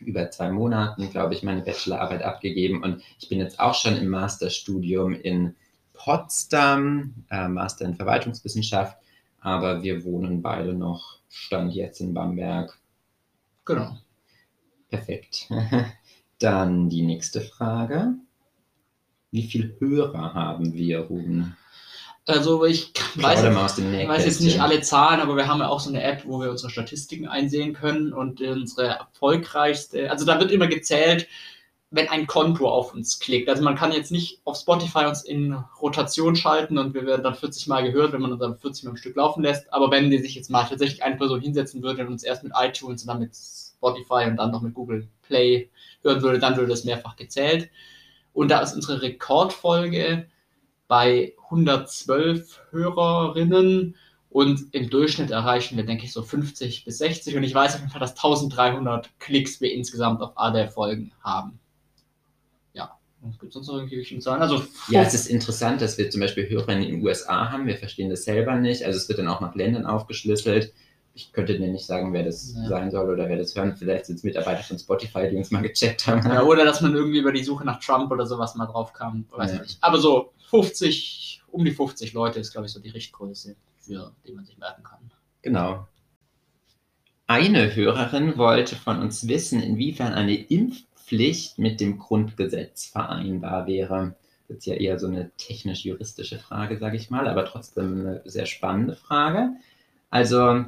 über 0.00 0.30
zwei 0.30 0.50
Monaten, 0.50 1.10
glaube 1.10 1.34
ich, 1.34 1.42
meine 1.42 1.62
Bachelorarbeit 1.62 2.22
abgegeben. 2.22 2.82
Und 2.82 3.02
ich 3.18 3.28
bin 3.28 3.40
jetzt 3.40 3.58
auch 3.58 3.74
schon 3.74 3.96
im 3.96 4.08
Masterstudium 4.08 5.14
in 5.14 5.56
Potsdam, 5.94 7.24
äh, 7.30 7.48
Master 7.48 7.84
in 7.84 7.96
Verwaltungswissenschaft. 7.96 8.96
Aber 9.40 9.82
wir 9.82 10.04
wohnen 10.04 10.42
beide 10.42 10.72
noch, 10.72 11.18
stand 11.28 11.74
jetzt 11.74 12.00
in 12.00 12.14
Bamberg. 12.14 12.78
Genau. 13.64 13.96
Perfekt. 14.88 15.48
Dann 16.38 16.88
die 16.88 17.02
nächste 17.02 17.40
Frage. 17.40 18.14
Wie 19.30 19.42
viele 19.42 19.74
Hörer 19.78 20.34
haben 20.34 20.72
wir, 20.72 21.00
Ruben? 21.00 21.56
Also 22.28 22.66
ich 22.66 22.92
weiß, 23.14 23.42
ich 23.42 24.08
weiß 24.08 24.26
jetzt 24.26 24.42
nicht 24.42 24.60
alle 24.60 24.82
Zahlen, 24.82 25.20
aber 25.20 25.34
wir 25.34 25.48
haben 25.48 25.60
ja 25.60 25.68
auch 25.68 25.80
so 25.80 25.88
eine 25.88 26.02
App, 26.02 26.24
wo 26.26 26.40
wir 26.42 26.50
unsere 26.50 26.68
Statistiken 26.68 27.26
einsehen 27.26 27.72
können 27.72 28.12
und 28.12 28.42
unsere 28.42 28.98
erfolgreichste, 28.98 30.10
also 30.10 30.26
da 30.26 30.38
wird 30.38 30.50
immer 30.50 30.66
gezählt, 30.66 31.26
wenn 31.90 32.06
ein 32.08 32.26
Konto 32.26 32.68
auf 32.68 32.92
uns 32.92 33.18
klickt. 33.18 33.48
Also 33.48 33.62
man 33.62 33.76
kann 33.76 33.92
jetzt 33.92 34.12
nicht 34.12 34.42
auf 34.44 34.58
Spotify 34.58 35.06
uns 35.06 35.22
in 35.22 35.54
Rotation 35.80 36.36
schalten 36.36 36.76
und 36.76 36.92
wir 36.92 37.06
werden 37.06 37.22
dann 37.22 37.34
40 37.34 37.66
Mal 37.66 37.82
gehört, 37.82 38.12
wenn 38.12 38.20
man 38.20 38.32
uns 38.32 38.40
dann 38.40 38.58
40 38.58 38.84
Mal 38.84 38.90
im 38.90 38.96
Stück 38.98 39.16
laufen 39.16 39.42
lässt. 39.42 39.72
Aber 39.72 39.90
wenn 39.90 40.10
die 40.10 40.18
sich 40.18 40.34
jetzt 40.34 40.50
mal 40.50 40.64
tatsächlich 40.64 41.02
eine 41.02 41.16
Person 41.16 41.40
hinsetzen 41.40 41.82
würde 41.82 42.02
und 42.02 42.12
uns 42.12 42.24
erst 42.24 42.44
mit 42.44 42.52
iTunes 42.54 43.02
und 43.02 43.08
dann 43.08 43.20
mit 43.20 43.34
Spotify 43.34 44.26
und 44.26 44.36
dann 44.36 44.50
noch 44.50 44.60
mit 44.60 44.74
Google 44.74 45.08
Play 45.22 45.70
hören 46.02 46.20
würde, 46.20 46.38
dann 46.38 46.56
würde 46.56 46.68
das 46.68 46.84
mehrfach 46.84 47.16
gezählt. 47.16 47.70
Und 48.34 48.50
da 48.50 48.60
ist 48.60 48.74
unsere 48.74 49.00
Rekordfolge 49.00 50.26
bei 50.88 51.34
112 51.44 52.60
Hörerinnen 52.70 53.94
und 54.30 54.74
im 54.74 54.90
Durchschnitt 54.90 55.30
erreichen 55.30 55.76
wir, 55.76 55.84
denke 55.84 56.04
ich, 56.04 56.12
so 56.12 56.22
50 56.22 56.84
bis 56.84 56.98
60. 56.98 57.36
Und 57.36 57.44
ich 57.44 57.54
weiß 57.54 57.74
auf 57.74 57.80
jeden 57.80 57.90
Fall, 57.92 58.00
dass 58.00 58.10
1300 58.16 59.10
Klicks 59.20 59.60
wir 59.60 59.72
insgesamt 59.72 60.20
auf 60.20 60.32
alle 60.36 60.68
Folgen 60.68 61.12
haben. 61.22 61.58
Ja, 62.74 62.98
gibt 63.40 63.44
es 63.50 63.54
sonst 63.54 63.68
noch 63.68 63.76
irgendwie 63.76 63.98
wichtige 63.98 64.20
Zahlen? 64.20 64.42
Also, 64.42 64.62
Ja, 64.88 65.02
es 65.02 65.14
ist 65.14 65.26
interessant, 65.28 65.80
dass 65.80 65.96
wir 65.98 66.10
zum 66.10 66.20
Beispiel 66.20 66.48
Hörer 66.48 66.68
in 66.70 66.82
den 66.82 67.02
USA 67.04 67.50
haben. 67.50 67.66
Wir 67.66 67.76
verstehen 67.76 68.10
das 68.10 68.24
selber 68.24 68.56
nicht. 68.56 68.84
Also 68.84 68.98
es 68.98 69.08
wird 69.08 69.18
dann 69.18 69.28
auch 69.28 69.40
nach 69.40 69.54
Ländern 69.54 69.86
aufgeschlüsselt. 69.86 70.72
Ich 71.14 71.32
könnte 71.32 71.58
dir 71.58 71.66
nicht 71.68 71.86
sagen, 71.86 72.12
wer 72.12 72.22
das 72.22 72.54
Ja. 72.54 72.68
sein 72.68 72.90
soll 72.90 73.10
oder 73.10 73.28
wer 73.28 73.36
das 73.38 73.54
hören. 73.56 73.74
Vielleicht 73.76 74.06
sind 74.06 74.16
es 74.16 74.22
Mitarbeiter 74.24 74.62
von 74.62 74.78
Spotify, 74.78 75.28
die 75.30 75.36
uns 75.36 75.50
mal 75.50 75.62
gecheckt 75.62 76.06
haben. 76.06 76.22
ja, 76.30 76.42
oder 76.44 76.64
dass 76.64 76.80
man 76.80 76.94
irgendwie 76.94 77.18
über 77.18 77.32
die 77.32 77.42
Suche 77.42 77.64
nach 77.64 77.80
Trump 77.80 78.10
oder 78.12 78.24
sowas 78.26 78.54
mal 78.54 78.66
drauf 78.66 78.92
kam. 78.92 79.24
Weiß 79.30 79.50
Ja. 79.50 79.56
ich 79.56 79.62
nicht. 79.62 79.78
Aber 79.80 79.98
so 79.98 80.32
50, 80.48 81.42
um 81.48 81.64
die 81.64 81.72
50 81.72 82.12
Leute 82.12 82.40
ist, 82.40 82.52
glaube 82.52 82.66
ich, 82.66 82.72
so 82.72 82.80
die 82.80 82.90
Richtgröße, 82.90 83.56
für 83.78 84.12
die 84.26 84.32
man 84.32 84.44
sich 84.44 84.58
merken 84.58 84.82
kann. 84.82 85.10
Genau. 85.42 85.86
Eine 87.26 87.74
Hörerin 87.74 88.38
wollte 88.38 88.74
von 88.74 89.00
uns 89.00 89.28
wissen, 89.28 89.62
inwiefern 89.62 90.14
eine 90.14 90.34
Impfpflicht 90.34 91.58
mit 91.58 91.80
dem 91.80 91.98
Grundgesetz 91.98 92.86
vereinbar 92.86 93.66
wäre. 93.66 94.16
Das 94.48 94.58
ist 94.58 94.66
ja 94.66 94.74
eher 94.74 94.98
so 94.98 95.06
eine 95.06 95.30
technisch-juristische 95.36 96.38
Frage, 96.38 96.78
sage 96.78 96.96
ich 96.96 97.10
mal, 97.10 97.28
aber 97.28 97.44
trotzdem 97.44 98.00
eine 98.00 98.22
sehr 98.24 98.46
spannende 98.46 98.96
Frage. 98.96 99.50
Also 100.08 100.64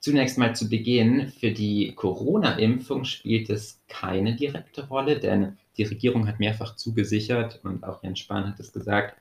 zunächst 0.00 0.36
mal 0.36 0.54
zu 0.54 0.68
Beginn, 0.68 1.28
für 1.30 1.52
die 1.52 1.94
Corona-Impfung 1.94 3.04
spielt 3.04 3.48
es 3.48 3.80
keine 3.88 4.36
direkte 4.36 4.88
Rolle, 4.88 5.18
denn 5.18 5.56
die 5.76 5.84
Regierung 5.84 6.26
hat 6.26 6.38
mehrfach 6.38 6.76
zugesichert 6.76 7.60
und 7.64 7.84
auch 7.84 8.02
Jens 8.02 8.18
Spahn 8.18 8.46
hat 8.46 8.60
es 8.60 8.72
gesagt, 8.72 9.16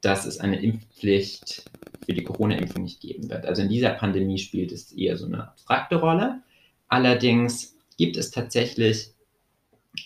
dass 0.00 0.26
es 0.26 0.38
eine 0.38 0.60
Impfpflicht 0.60 1.64
für 2.04 2.12
die 2.12 2.24
Corona-Impfung 2.24 2.82
nicht 2.82 3.00
geben 3.00 3.30
wird. 3.30 3.46
Also 3.46 3.62
in 3.62 3.68
dieser 3.68 3.90
Pandemie 3.90 4.38
spielt 4.38 4.70
es 4.70 4.92
eher 4.92 5.16
so 5.16 5.26
eine 5.26 5.48
abstrakte 5.48 5.96
Rolle. 5.96 6.42
Allerdings 6.88 7.74
gibt 7.96 8.16
es 8.16 8.30
tatsächlich 8.30 9.14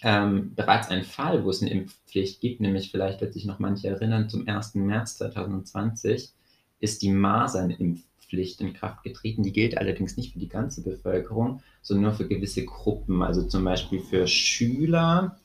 ähm, 0.02 0.54
bereits 0.54 0.88
einen 0.88 1.04
Fall, 1.04 1.44
wo 1.44 1.50
es 1.50 1.62
eine 1.62 1.70
Impfpflicht 1.70 2.40
gibt, 2.40 2.60
nämlich 2.60 2.90
vielleicht 2.90 3.20
wird 3.20 3.32
sich 3.32 3.44
noch 3.44 3.58
manche 3.58 3.88
erinnern, 3.88 4.28
zum 4.28 4.46
1. 4.46 4.74
März 4.74 5.16
2020 5.18 6.30
ist 6.80 7.02
die 7.02 7.10
Masernimpfpflicht 7.10 8.60
in 8.60 8.74
Kraft 8.74 9.02
getreten. 9.02 9.42
Die 9.42 9.52
gilt 9.52 9.76
allerdings 9.76 10.16
nicht 10.16 10.32
für 10.32 10.38
die 10.38 10.48
ganze 10.48 10.82
Bevölkerung, 10.82 11.62
sondern 11.82 12.04
nur 12.04 12.12
für 12.12 12.28
gewisse 12.28 12.64
Gruppen, 12.64 13.22
also 13.22 13.42
zum 13.42 13.64
Beispiel 13.64 14.00
für 14.00 14.26
Schüler, 14.28 15.38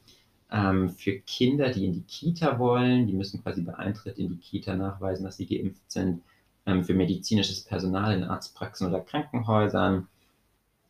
ähm, 0.53 0.89
für 0.89 1.19
Kinder, 1.19 1.69
die 1.69 1.85
in 1.85 1.93
die 1.93 2.03
Kita 2.03 2.59
wollen, 2.59 3.07
die 3.07 3.13
müssen 3.13 3.41
quasi 3.41 3.61
bei 3.61 3.73
Eintritt 3.75 4.19
in 4.19 4.29
die 4.29 4.37
Kita 4.37 4.75
nachweisen, 4.75 5.25
dass 5.25 5.37
sie 5.37 5.47
geimpft 5.47 5.91
sind, 5.91 6.21
ähm, 6.67 6.83
für 6.83 6.93
medizinisches 6.93 7.61
Personal 7.61 8.15
in 8.15 8.23
Arztpraxen 8.23 8.87
oder 8.87 9.01
Krankenhäusern 9.01 10.07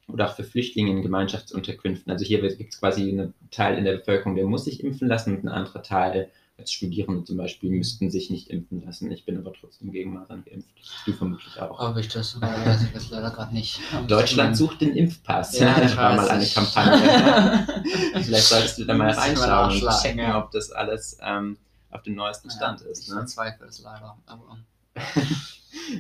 oder 0.10 0.28
auch 0.28 0.36
für 0.36 0.44
Flüchtlinge 0.44 0.92
in 0.92 1.02
Gemeinschaftsunterkünften. 1.02 2.12
Also 2.12 2.26
hier 2.26 2.42
gibt 2.42 2.74
es 2.74 2.80
quasi 2.80 3.10
einen 3.10 3.34
Teil 3.52 3.78
in 3.78 3.86
der 3.86 3.98
Bevölkerung, 3.98 4.36
der 4.36 4.46
muss 4.46 4.66
sich 4.66 4.84
impfen 4.84 5.08
lassen 5.08 5.38
und 5.38 5.46
ein 5.46 5.50
anderer 5.50 5.82
Teil, 5.82 6.30
als 6.58 6.72
Studierende 6.72 7.24
zum 7.24 7.38
Beispiel, 7.38 7.72
müssten 7.72 8.12
sich 8.12 8.30
nicht 8.30 8.50
impfen 8.50 8.86
lassen. 8.86 9.12
Ich 9.12 9.26
bin 9.26 9.38
aber 9.38 9.54
trotzdem 9.54 9.92
gegen 9.92 10.14
Masern 10.14 10.44
geimpft. 10.44 10.70
Du 11.06 11.14
vermutlich 11.14 11.60
auch. 11.60 11.80
Ob 11.80 11.98
ich 11.98 12.08
das, 12.08 12.40
weiß 12.40 12.84
ich 12.84 12.92
das 12.92 13.10
leider 13.12 13.32
gerade 13.32 13.54
nicht. 13.54 13.80
Deutschland 14.08 14.56
sucht 14.56 14.82
den 14.82 14.96
Impfpass. 14.96 15.58
Ja, 15.58 15.82
ich 15.86 15.98
war 15.98 16.16
mal 16.16 16.30
eine 16.30 16.46
Kampagne. 16.46 17.84
Vielleicht 18.24 18.46
solltest 18.46 18.80
du 18.80 18.86
da 18.86 18.94
mal 18.94 19.12
reinschauen 19.12 19.82
und 19.82 20.02
checken, 20.02 20.20
ja. 20.20 20.44
ob 20.44 20.52
das 20.52 20.72
alles 20.72 21.18
ähm, 21.22 21.58
auf 21.90 22.04
dem 22.04 22.16
neuesten 22.16 22.50
Stand 22.50 22.82
ist. 22.82 23.08
Ich 23.08 23.14
Ne? 23.14 23.24
es 23.24 23.82
leider. 23.84 24.18
Aber 24.26 24.58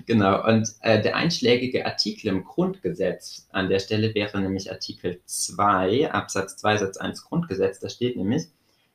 Genau, 0.05 0.47
und 0.47 0.69
äh, 0.81 1.01
der 1.01 1.15
einschlägige 1.15 1.85
Artikel 1.85 2.27
im 2.27 2.43
Grundgesetz 2.43 3.47
an 3.51 3.69
der 3.69 3.79
Stelle 3.79 4.13
wäre 4.13 4.39
nämlich 4.39 4.71
Artikel 4.71 5.19
2, 5.25 6.11
Absatz 6.11 6.57
2, 6.57 6.77
Satz 6.77 6.97
1 6.97 7.23
Grundgesetz. 7.25 7.79
Da 7.79 7.89
steht 7.89 8.15
nämlich, 8.15 8.43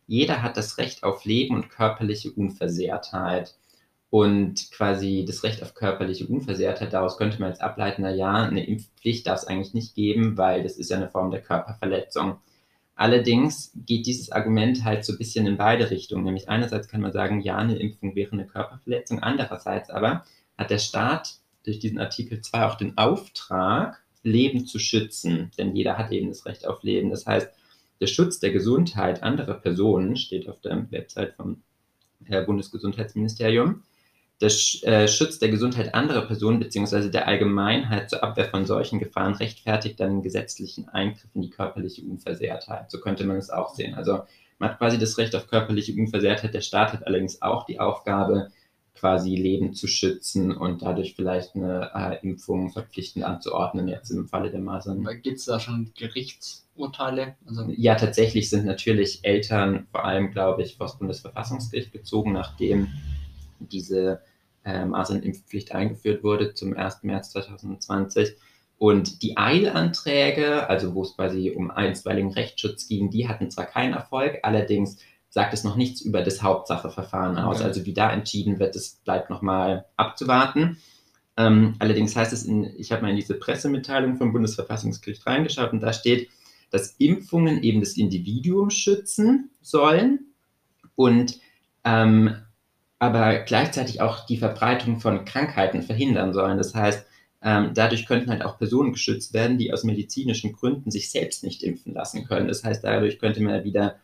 jeder 0.09 0.43
hat 0.43 0.57
das 0.57 0.79
Recht 0.79 1.05
auf 1.05 1.25
Leben 1.25 1.55
und 1.55 1.69
körperliche 1.69 2.33
Unversehrtheit. 2.33 3.55
Und 4.11 4.71
quasi 4.73 5.27
das 5.29 5.45
Recht 5.45 5.63
auf 5.63 5.75
körperliche 5.75 6.27
Unversehrtheit, 6.27 6.95
daraus 6.95 7.19
könnte 7.19 7.39
man 7.41 7.51
jetzt 7.51 7.61
ableiten, 7.61 8.03
na 8.03 8.11
ja, 8.11 8.33
eine 8.33 8.67
Impfpflicht 8.67 9.27
darf 9.27 9.43
es 9.43 9.47
eigentlich 9.47 9.75
nicht 9.75 9.95
geben, 9.95 10.39
weil 10.39 10.63
das 10.63 10.79
ist 10.79 10.91
ja 10.91 10.97
eine 10.97 11.11
Form 11.11 11.31
der 11.31 11.43
Körperverletzung. 11.43 12.39
Allerdings 12.95 13.71
geht 13.77 14.07
dieses 14.07 14.33
Argument 14.33 14.83
halt 14.83 15.05
so 15.05 15.13
ein 15.13 15.19
bisschen 15.19 15.47
in 15.47 15.59
beide 15.59 15.91
Richtungen. 15.91 16.25
Nämlich 16.25 16.49
einerseits 16.49 16.89
kann 16.89 17.03
man 17.03 17.13
sagen, 17.13 17.43
ja, 17.43 17.57
eine 17.57 17.79
Impfung 17.79 18.15
wäre 18.17 18.33
eine 18.33 18.47
Körperverletzung, 18.47 19.23
andererseits 19.23 19.91
aber 19.91 20.25
hat 20.57 20.71
der 20.71 20.79
Staat 20.79 21.37
durch 21.65 21.79
diesen 21.79 21.99
Artikel 21.99 22.41
2 22.41 22.65
auch 22.65 22.77
den 22.77 22.97
Auftrag, 22.97 24.03
Leben 24.23 24.67
zu 24.67 24.79
schützen. 24.79 25.51
Denn 25.59 25.77
jeder 25.77 25.99
hat 25.99 26.11
eben 26.13 26.29
das 26.29 26.47
Recht 26.47 26.67
auf 26.67 26.83
Leben. 26.83 27.11
Das 27.11 27.27
heißt, 27.27 27.51
der 28.01 28.07
Schutz 28.07 28.39
der 28.39 28.53
Gesundheit 28.53 29.23
anderer 29.23 29.55
Personen 29.55 30.17
steht 30.17 30.49
auf 30.49 30.61
der 30.61 30.87
Website 30.91 31.35
vom 31.35 31.63
Bundesgesundheitsministerium. 32.47 33.83
Der 34.41 34.51
äh, 34.83 35.09
Schutz 35.09 35.41
der 35.41 35.49
Gesundheit 35.49 35.95
anderer 35.95 36.23
Personen 36.23 36.61
bzw. 36.61 37.11
der 37.11 37.27
Allgemeinheit 37.27 38.09
zur 38.09 38.23
Abwehr 38.23 38.49
von 38.49 38.67
solchen 38.67 39.01
Gefahren 39.01 39.35
rechtfertigt 39.35 39.99
dann 39.99 40.11
einen 40.11 40.23
gesetzlichen 40.23 40.89
Eingriff 40.89 41.31
in 41.35 41.43
die 41.43 41.51
körperliche 41.51 42.03
Unversehrtheit. 42.03 42.91
So 42.91 43.01
könnte 43.01 43.25
man 43.25 43.37
es 43.37 43.51
auch 43.51 43.75
sehen. 43.75 43.95
Also 43.95 44.21
Man 44.59 44.71
hat 44.71 44.79
quasi 44.79 44.99
das 44.99 45.19
Recht 45.19 45.35
auf 45.35 45.49
körperliche 45.49 45.93
Unversehrtheit. 45.93 46.55
Der 46.55 46.61
Staat 46.61 46.93
hat 46.93 47.07
allerdings 47.07 47.43
auch 47.43 47.65
die 47.67 47.81
Aufgabe, 47.81 48.51
quasi 48.95 49.37
Leben 49.37 49.75
zu 49.75 49.87
schützen 49.87 50.57
und 50.57 50.83
dadurch 50.83 51.15
vielleicht 51.15 51.55
eine 51.55 51.91
äh, 51.95 52.27
Impfung 52.27 52.71
verpflichtend 52.71 53.25
anzuordnen, 53.25 53.87
jetzt 53.87 54.11
im 54.11 54.27
Falle 54.27 54.51
der 54.51 54.61
Masern. 54.61 55.07
Gibt 55.23 55.39
es 55.39 55.45
da 55.45 55.61
schon 55.61 55.93
Gerichtsurteile? 56.79 57.37
Also 57.47 57.67
ja, 57.77 57.95
tatsächlich 57.97 58.49
sind 58.49 58.65
natürlich 58.65 59.21
Eltern, 59.25 59.87
vor 59.91 60.05
allem, 60.05 60.31
glaube 60.31 60.63
ich, 60.63 60.77
vor 60.77 60.87
das 60.87 60.99
Bundesverfassungsgericht 60.99 61.93
gezogen, 61.93 62.33
nachdem 62.33 62.89
diese 63.59 64.23
äh, 64.65 64.85
Masernimpfpflicht 64.85 65.73
eingeführt 65.73 66.23
wurde 66.23 66.55
zum 66.55 66.77
1. 66.77 67.03
März 67.03 67.31
2020. 67.33 68.37
Und 68.79 69.23
die 69.23 69.37
Eilanträge, 69.37 70.69
also 70.69 70.95
wo 70.95 71.03
es 71.03 71.17
quasi 71.17 71.51
um 71.51 71.71
einstweiligen 71.71 72.33
Rechtsschutz 72.33 72.87
ging, 72.87 73.11
die 73.11 73.29
hatten 73.29 73.51
zwar 73.51 73.67
keinen 73.67 73.95
Erfolg, 73.95 74.39
allerdings 74.43 74.99
sagt 75.31 75.53
es 75.53 75.65
noch 75.65 75.77
nichts 75.77 76.01
über 76.01 76.23
das 76.23 76.43
Hauptsacheverfahren 76.43 77.39
aus. 77.39 77.61
Also 77.61 77.85
wie 77.85 77.93
da 77.93 78.11
entschieden 78.13 78.61
wird, 78.61 78.77
das 78.77 79.01
bleibt 79.05 79.31
nochmal 79.31 79.87
abzuwarten. 79.97 80.79
Ähm, 81.37 81.75
allerdings 81.81 82.17
heißt 82.17 82.33
es, 82.33 82.45
in, 82.45 82.65
ich 82.79 82.93
habe 82.93 83.03
mal 83.03 83.11
in 83.11 83.17
diese 83.17 83.35
Pressemitteilung 83.35 84.17
vom 84.17 84.33
Bundesverfassungsgericht 84.33 85.27
reingeschaut 85.27 85.73
und 85.73 85.81
da 85.81 85.93
steht, 85.93 86.29
dass 86.71 86.97
Impfungen 86.99 87.63
eben 87.63 87.81
das 87.81 87.97
Individuum 87.97 88.71
schützen 88.71 89.51
sollen 89.61 90.33
und 90.95 91.41
ähm, 91.85 92.35
aber 92.99 93.39
gleichzeitig 93.41 94.01
auch 94.01 94.27
die 94.27 94.39
Verbreitung 94.39 94.99
von 94.99 95.25
Krankheiten 95.25 95.83
verhindern 95.83 96.33
sollen. 96.33 96.59
Das 96.59 96.75
heißt, 96.75 97.07
ähm, 97.43 97.71
dadurch 97.75 98.07
könnten 98.07 98.31
halt 98.31 98.43
auch 98.43 98.59
Personen 98.59 98.93
geschützt 98.93 99.33
werden, 99.33 99.59
die 99.59 99.73
aus 99.73 99.85
medizinischen 99.85 100.53
Gründen 100.53 100.91
sich 100.91 101.11
selbst 101.11 101.45
nicht 101.45 101.63
impfen 101.63 101.95
lassen 101.95 102.25
können. 102.25 102.49
Das 102.49 102.65
heißt, 102.65 102.83
dadurch 102.83 103.21
könnte 103.21 103.41
man 103.41 103.63
wieder 103.63 103.97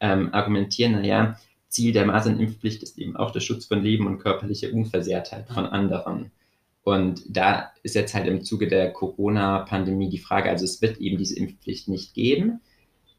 ähm, 0.00 0.32
argumentieren, 0.34 0.92
naja, 0.92 1.38
Ziel 1.68 1.92
der 1.94 2.04
Masernimpfpflicht 2.04 2.82
ist 2.82 2.98
eben 2.98 3.16
auch 3.16 3.30
der 3.30 3.40
Schutz 3.40 3.64
von 3.64 3.82
Leben 3.82 4.06
und 4.06 4.18
körperlicher 4.18 4.72
Unversehrtheit 4.74 5.48
von 5.48 5.64
anderen. 5.64 6.30
Und 6.84 7.22
da 7.28 7.70
ist 7.82 7.94
jetzt 7.94 8.14
halt 8.14 8.26
im 8.26 8.42
Zuge 8.42 8.66
der 8.66 8.92
Corona-Pandemie 8.92 10.08
die 10.08 10.18
Frage, 10.18 10.50
also 10.50 10.64
es 10.64 10.82
wird 10.82 10.98
eben 10.98 11.16
diese 11.16 11.36
Impfpflicht 11.36 11.88
nicht 11.88 12.14
geben, 12.14 12.60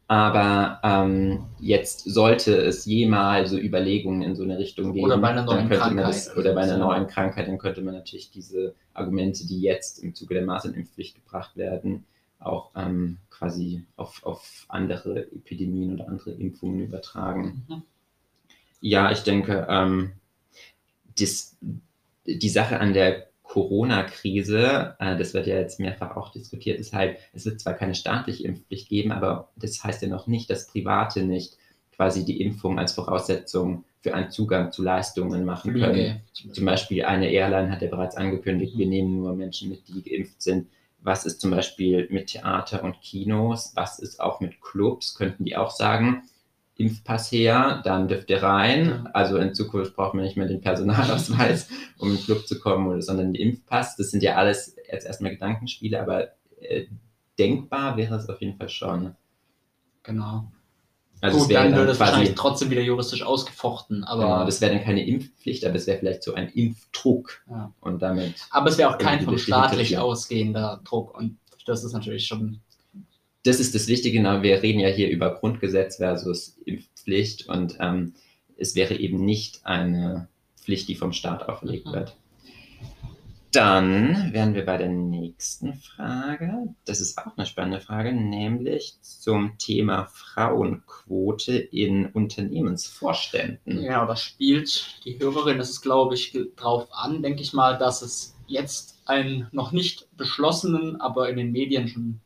aber 0.06 0.80
ähm, 0.82 1.46
jetzt 1.60 2.00
sollte 2.04 2.54
es 2.54 2.84
jemals 2.84 3.50
so 3.50 3.58
Überlegungen 3.58 4.20
in 4.20 4.36
so 4.36 4.42
eine 4.42 4.58
Richtung 4.58 4.92
geben, 4.92 5.06
oder 5.06 5.16
bei 5.16 5.28
einer 5.28 5.44
neuen 5.44 5.68
Krankheit, 5.70 6.06
das, 6.06 6.36
oder 6.36 6.52
bei 6.52 6.62
einer 6.62 6.76
neuen 6.76 7.06
Krankheit, 7.06 7.48
dann 7.48 7.56
könnte 7.56 7.80
man 7.80 7.94
natürlich 7.94 8.30
diese 8.30 8.74
Argumente, 8.92 9.46
die 9.46 9.62
jetzt 9.62 9.98
im 10.02 10.14
Zuge 10.14 10.34
der 10.34 10.44
Masernimpfpflicht 10.44 11.14
gebracht 11.14 11.56
werden, 11.56 12.04
auch 12.38 12.72
ähm, 12.76 13.16
quasi 13.30 13.84
auf, 13.96 14.22
auf 14.24 14.66
andere 14.68 15.22
Epidemien 15.32 15.94
oder 15.94 16.08
andere 16.08 16.32
Impfungen 16.32 16.80
übertragen. 16.80 17.64
Mhm. 17.66 17.82
Ja, 18.82 19.10
ich 19.10 19.22
denke, 19.22 19.66
ähm, 19.70 20.12
das, 21.18 21.56
die 22.26 22.48
Sache 22.50 22.78
an 22.78 22.92
der 22.92 23.28
Corona-Krise, 23.54 24.96
äh, 24.98 25.16
das 25.16 25.32
wird 25.32 25.46
ja 25.46 25.56
jetzt 25.56 25.78
mehrfach 25.78 26.16
auch 26.16 26.32
diskutiert, 26.32 26.80
ist 26.80 26.92
halt, 26.92 27.18
es 27.32 27.46
wird 27.46 27.60
zwar 27.60 27.74
keine 27.74 27.94
staatliche 27.94 28.44
Impfpflicht 28.44 28.88
geben, 28.88 29.12
aber 29.12 29.52
das 29.54 29.84
heißt 29.84 30.02
ja 30.02 30.08
noch 30.08 30.26
nicht, 30.26 30.50
dass 30.50 30.66
Private 30.66 31.22
nicht 31.22 31.56
quasi 31.94 32.24
die 32.24 32.40
Impfung 32.40 32.80
als 32.80 32.94
Voraussetzung 32.94 33.84
für 34.00 34.12
einen 34.12 34.30
Zugang 34.30 34.72
zu 34.72 34.82
Leistungen 34.82 35.44
machen 35.44 35.72
können. 35.74 36.20
Okay. 36.34 36.50
Zum 36.52 36.64
Beispiel 36.64 37.04
eine 37.04 37.30
Airline 37.30 37.70
hat 37.70 37.80
ja 37.80 37.88
bereits 37.88 38.16
angekündigt, 38.16 38.76
wir 38.76 38.88
nehmen 38.88 39.20
nur 39.20 39.34
Menschen 39.36 39.70
mit, 39.70 39.86
die 39.86 40.02
geimpft 40.02 40.42
sind 40.42 40.66
was 41.04 41.26
ist 41.26 41.40
zum 41.40 41.50
Beispiel 41.50 42.08
mit 42.10 42.28
Theater 42.28 42.82
und 42.82 43.00
Kinos, 43.02 43.72
was 43.74 43.98
ist 43.98 44.20
auch 44.20 44.40
mit 44.40 44.60
Clubs, 44.62 45.14
könnten 45.14 45.44
die 45.44 45.54
auch 45.54 45.70
sagen, 45.70 46.22
Impfpass 46.76 47.30
her, 47.30 47.82
dann 47.84 48.08
dürft 48.08 48.30
ihr 48.30 48.42
rein. 48.42 49.08
Also 49.12 49.36
in 49.36 49.54
Zukunft 49.54 49.94
braucht 49.94 50.14
man 50.14 50.24
nicht 50.24 50.36
mehr 50.36 50.48
den 50.48 50.60
Personalausweis, 50.60 51.68
um 51.98 52.10
in 52.10 52.16
den 52.16 52.24
Club 52.24 52.46
zu 52.46 52.58
kommen, 52.58 53.00
sondern 53.00 53.32
den 53.32 53.50
Impfpass. 53.50 53.96
Das 53.96 54.10
sind 54.10 54.22
ja 54.22 54.36
alles 54.36 54.76
jetzt 54.90 55.06
erstmal 55.06 55.32
Gedankenspiele, 55.32 56.00
aber 56.00 56.28
äh, 56.60 56.86
denkbar 57.38 57.96
wäre 57.96 58.16
es 58.16 58.28
auf 58.28 58.40
jeden 58.40 58.56
Fall 58.56 58.68
schon. 58.68 59.14
Genau. 60.02 60.50
Also 61.20 61.38
Gut, 61.38 61.54
dann 61.54 61.74
würde 61.74 61.92
es 61.92 62.00
wahrscheinlich 62.00 62.34
trotzdem 62.34 62.70
wieder 62.70 62.82
juristisch 62.82 63.22
ausgefochten. 63.22 64.04
Aber 64.04 64.22
genau, 64.22 64.44
das 64.44 64.60
wäre 64.60 64.74
dann 64.74 64.84
keine 64.84 65.06
Impfpflicht, 65.06 65.64
aber 65.64 65.76
es 65.76 65.86
wäre 65.86 65.98
vielleicht 65.98 66.22
so 66.22 66.34
ein 66.34 66.50
Impfdruck. 66.50 67.42
Ja. 67.48 67.72
Und 67.80 68.02
damit. 68.02 68.34
Aber 68.50 68.68
es 68.68 68.76
wäre 68.76 68.90
auch 68.90 68.98
kein 68.98 69.22
vom 69.22 69.38
staatlich 69.38 69.96
ausgehender 69.96 70.82
Druck. 70.84 71.16
Und 71.16 71.38
das 71.66 71.82
ist 71.82 71.92
natürlich 71.92 72.26
schon. 72.26 72.60
Das 73.44 73.60
ist 73.60 73.74
das 73.74 73.88
Wichtige. 73.88 74.18
Genau. 74.18 74.42
Wir 74.42 74.62
reden 74.62 74.80
ja 74.80 74.88
hier 74.88 75.10
über 75.10 75.34
Grundgesetz 75.34 75.96
versus 75.96 76.58
Impfpflicht. 76.64 77.48
Und 77.48 77.76
ähm, 77.78 78.14
es 78.56 78.74
wäre 78.74 78.94
eben 78.94 79.24
nicht 79.24 79.64
eine 79.64 80.28
Pflicht, 80.56 80.88
die 80.88 80.94
vom 80.94 81.12
Staat 81.12 81.48
auferlegt 81.48 81.86
mhm. 81.86 81.92
wird. 81.92 82.16
Dann 83.54 84.32
wären 84.32 84.54
wir 84.54 84.66
bei 84.66 84.78
der 84.78 84.88
nächsten 84.88 85.74
Frage. 85.74 86.74
Das 86.86 87.00
ist 87.00 87.18
auch 87.18 87.36
eine 87.36 87.46
spannende 87.46 87.80
Frage, 87.80 88.12
nämlich 88.12 88.96
zum 89.00 89.58
Thema 89.58 90.06
Frauenquote 90.06 91.56
in 91.56 92.06
Unternehmensvorständen. 92.06 93.80
Ja, 93.80 94.06
das 94.06 94.22
spielt 94.22 95.04
die 95.04 95.20
Hörerin, 95.20 95.58
das 95.58 95.70
ist 95.70 95.82
glaube 95.82 96.16
ich 96.16 96.36
drauf 96.56 96.88
an, 96.90 97.22
denke 97.22 97.42
ich 97.42 97.52
mal, 97.52 97.78
dass 97.78 98.02
es 98.02 98.34
jetzt 98.48 98.98
einen 99.04 99.46
noch 99.52 99.70
nicht 99.70 100.08
beschlossenen, 100.16 101.00
aber 101.00 101.28
in 101.28 101.36
den 101.36 101.52
Medien 101.52 101.86
schon 101.86 102.20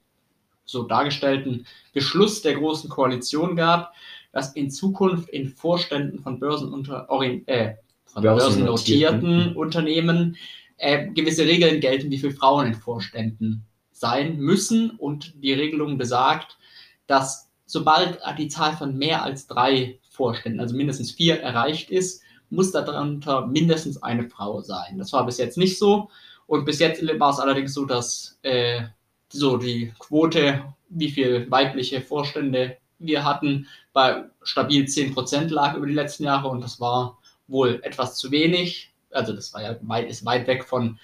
so 0.68 0.82
dargestellten 0.84 1.66
Beschluss 1.92 2.42
der 2.42 2.54
Großen 2.54 2.90
Koalition 2.90 3.56
gab, 3.56 3.92
dass 4.32 4.52
in 4.52 4.70
Zukunft 4.70 5.30
in 5.30 5.48
Vorständen 5.48 6.18
von 6.20 6.38
Börsenunter 6.38 7.08
äh, 7.46 7.74
von 8.04 8.22
börsennotierten 8.22 9.56
Unternehmen 9.56 10.36
äh, 10.76 11.08
gewisse 11.08 11.44
Regeln 11.44 11.80
gelten, 11.80 12.10
wie 12.10 12.18
viele 12.18 12.34
Frauen 12.34 12.68
in 12.68 12.74
Vorständen 12.74 13.64
sein 13.92 14.38
müssen. 14.38 14.90
Und 14.90 15.42
die 15.42 15.54
Regelung 15.54 15.98
besagt, 15.98 16.58
dass 17.06 17.50
sobald 17.64 18.20
die 18.36 18.48
Zahl 18.48 18.76
von 18.76 18.96
mehr 18.96 19.22
als 19.22 19.46
drei 19.46 19.98
Vorständen, 20.10 20.60
also 20.60 20.76
mindestens 20.76 21.12
vier, 21.12 21.40
erreicht 21.40 21.90
ist, 21.90 22.22
muss 22.50 22.72
darunter 22.72 23.46
mindestens 23.46 24.02
eine 24.02 24.28
Frau 24.28 24.60
sein. 24.60 24.98
Das 24.98 25.12
war 25.12 25.24
bis 25.24 25.38
jetzt 25.38 25.58
nicht 25.58 25.78
so. 25.78 26.10
Und 26.46 26.64
bis 26.64 26.78
jetzt 26.78 27.02
war 27.18 27.30
es 27.30 27.38
allerdings 27.38 27.74
so, 27.74 27.84
dass 27.84 28.38
äh, 28.42 28.82
so 29.30 29.56
die 29.56 29.92
Quote, 29.98 30.64
wie 30.88 31.10
viele 31.10 31.50
weibliche 31.50 32.00
Vorstände 32.00 32.78
wir 32.98 33.24
hatten, 33.24 33.68
bei 33.92 34.24
stabil 34.42 34.84
10% 34.84 35.48
lag 35.50 35.76
über 35.76 35.86
die 35.86 35.92
letzten 35.92 36.24
Jahre 36.24 36.48
und 36.48 36.60
das 36.62 36.80
war 36.80 37.18
wohl 37.46 37.80
etwas 37.82 38.16
zu 38.16 38.30
wenig 38.30 38.92
also 39.12 39.32
das 39.32 39.52
war 39.54 39.62
ja 39.62 39.76
weit, 39.82 40.08
ist 40.08 40.24
weit 40.24 40.46
weg 40.46 40.64
von 40.64 40.98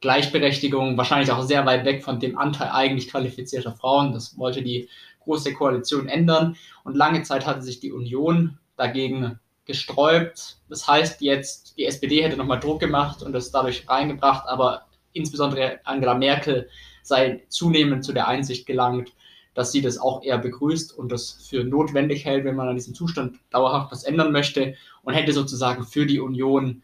Gleichberechtigung, 0.00 0.96
wahrscheinlich 0.96 1.30
auch 1.30 1.42
sehr 1.42 1.64
weit 1.64 1.84
weg 1.84 2.02
von 2.02 2.18
dem 2.18 2.36
Anteil 2.36 2.70
eigentlich 2.70 3.08
qualifizierter 3.08 3.72
Frauen. 3.72 4.12
Das 4.12 4.36
wollte 4.36 4.62
die 4.62 4.88
Große 5.20 5.54
Koalition 5.54 6.08
ändern. 6.08 6.56
Und 6.82 6.96
lange 6.96 7.22
Zeit 7.22 7.46
hatte 7.46 7.62
sich 7.62 7.78
die 7.78 7.92
Union 7.92 8.58
dagegen 8.76 9.38
gesträubt. 9.64 10.58
Das 10.68 10.88
heißt 10.88 11.20
jetzt, 11.20 11.78
die 11.78 11.86
SPD 11.86 12.24
hätte 12.24 12.36
nochmal 12.36 12.58
Druck 12.58 12.80
gemacht 12.80 13.22
und 13.22 13.32
das 13.32 13.52
dadurch 13.52 13.88
reingebracht, 13.88 14.48
aber 14.48 14.86
insbesondere 15.12 15.78
Angela 15.84 16.14
Merkel 16.14 16.68
sei 17.02 17.42
zunehmend 17.48 18.04
zu 18.04 18.12
der 18.12 18.28
Einsicht 18.28 18.66
gelangt, 18.66 19.12
dass 19.54 19.72
sie 19.72 19.82
das 19.82 19.98
auch 19.98 20.22
eher 20.22 20.38
begrüßt 20.38 20.96
und 20.96 21.12
das 21.12 21.46
für 21.48 21.64
notwendig 21.64 22.24
hält, 22.24 22.44
wenn 22.44 22.56
man 22.56 22.68
an 22.68 22.76
diesem 22.76 22.94
Zustand 22.94 23.38
dauerhaft 23.50 23.92
was 23.92 24.04
ändern 24.04 24.32
möchte 24.32 24.74
und 25.02 25.14
hätte 25.14 25.32
sozusagen 25.32 25.84
für 25.84 26.06
die 26.06 26.20
Union 26.20 26.82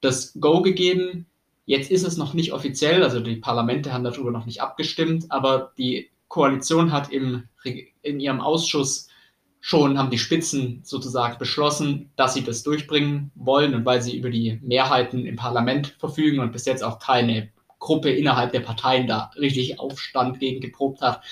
das 0.00 0.34
Go 0.38 0.62
gegeben. 0.62 1.26
Jetzt 1.66 1.90
ist 1.90 2.06
es 2.06 2.16
noch 2.16 2.34
nicht 2.34 2.52
offiziell, 2.52 3.02
also 3.02 3.20
die 3.20 3.36
Parlamente 3.36 3.92
haben 3.92 4.04
darüber 4.04 4.30
noch 4.30 4.46
nicht 4.46 4.60
abgestimmt, 4.60 5.26
aber 5.30 5.72
die 5.78 6.10
Koalition 6.28 6.92
hat 6.92 7.10
im, 7.10 7.44
in 8.02 8.20
ihrem 8.20 8.40
Ausschuss 8.40 9.08
schon, 9.60 9.96
haben 9.98 10.10
die 10.10 10.18
Spitzen 10.18 10.80
sozusagen 10.84 11.38
beschlossen, 11.38 12.10
dass 12.16 12.34
sie 12.34 12.44
das 12.44 12.62
durchbringen 12.64 13.30
wollen 13.34 13.74
und 13.74 13.86
weil 13.86 14.02
sie 14.02 14.16
über 14.16 14.28
die 14.28 14.60
Mehrheiten 14.62 15.24
im 15.24 15.36
Parlament 15.36 15.96
verfügen 15.98 16.40
und 16.40 16.52
bis 16.52 16.66
jetzt 16.66 16.84
auch 16.84 16.98
keine 16.98 17.48
Gruppe 17.84 18.10
innerhalb 18.10 18.52
der 18.52 18.60
Parteien 18.60 19.06
da 19.06 19.30
richtig 19.36 19.78
Aufstand 19.78 20.40
gegen 20.40 20.60
geprobt 20.60 21.02
hat, 21.02 21.22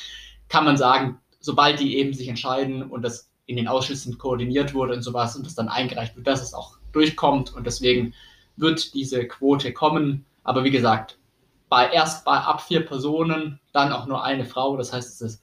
kann 0.49 0.67
man 0.67 0.77
sagen, 0.77 1.19
sobald 1.41 1.81
die 1.81 1.97
eben 1.97 2.13
sich 2.13 2.29
entscheiden 2.29 2.83
und 2.83 3.03
das 3.03 3.31
in 3.47 3.57
den 3.57 3.69
Ausschüssen 3.69 4.19
koordiniert 4.19 4.75
wurde 4.75 4.95
und 4.95 5.03
sowas 5.03 5.35
und 5.35 5.47
das 5.47 5.55
dann 5.55 5.69
eingereicht 5.69 6.15
wird, 6.15 6.27
dass 6.27 6.43
es 6.43 6.53
auch 6.53 6.77
durchkommt 6.93 7.55
und 7.55 7.67
deswegen 7.67 8.15
wird 8.57 8.93
diese 8.93 9.27
Quote 9.27 9.73
kommen. 9.73 10.27
Aber 10.45 10.63
wie 10.63 10.71
gesagt, 10.71 11.19
bei, 11.71 11.91
erst 11.91 12.27
bei 12.27 12.37
ab 12.37 12.61
vier 12.61 12.85
Personen, 12.85 13.59
dann 13.73 13.93
auch 13.93 14.07
nur 14.07 14.23
eine 14.23 14.45
Frau. 14.45 14.77
Das 14.77 14.93
heißt, 14.93 15.09
es 15.09 15.21
ist 15.23 15.43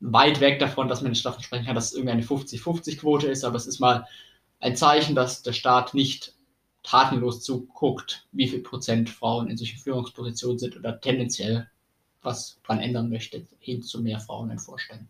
weit 0.00 0.40
weg 0.40 0.58
davon, 0.58 0.88
dass 0.88 1.00
man 1.00 1.10
nicht 1.10 1.24
davon 1.24 1.42
sprechen 1.42 1.64
kann, 1.64 1.74
dass 1.74 1.86
es 1.86 1.94
irgendeine 1.94 2.22
50-50-Quote 2.22 3.28
ist. 3.28 3.44
Aber 3.44 3.56
es 3.56 3.66
ist 3.66 3.80
mal 3.80 4.06
ein 4.60 4.76
Zeichen, 4.76 5.14
dass 5.14 5.42
der 5.42 5.54
Staat 5.54 5.94
nicht 5.94 6.34
tatenlos 6.84 7.42
zuguckt, 7.42 8.26
wie 8.30 8.46
viel 8.46 8.60
Prozent 8.60 9.10
Frauen 9.10 9.48
in 9.48 9.56
solchen 9.56 9.78
Führungspositionen 9.78 10.58
sind 10.58 10.76
oder 10.76 11.00
tendenziell 11.00 11.68
was 12.22 12.60
dran 12.62 12.78
ändern 12.78 13.10
möchte, 13.10 13.46
hin 13.58 13.82
zu 13.82 14.00
mehr 14.00 14.20
Frauen 14.20 14.50
in 14.50 14.58
Vorständen. 14.58 15.08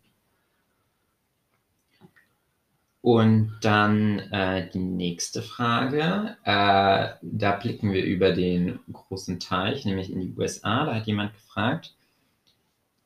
Und 3.01 3.53
dann 3.61 4.17
äh, 4.31 4.67
die 4.71 4.79
nächste 4.79 5.43
Frage. 5.43 6.37
Äh, 6.43 7.09
da 7.21 7.51
blicken 7.61 7.93
wir 7.93 8.03
über 8.03 8.31
den 8.31 8.79
großen 8.91 9.39
Teich, 9.39 9.85
nämlich 9.85 10.11
in 10.11 10.21
die 10.21 10.33
USA. 10.35 10.85
Da 10.85 10.95
hat 10.95 11.05
jemand 11.05 11.33
gefragt, 11.33 11.93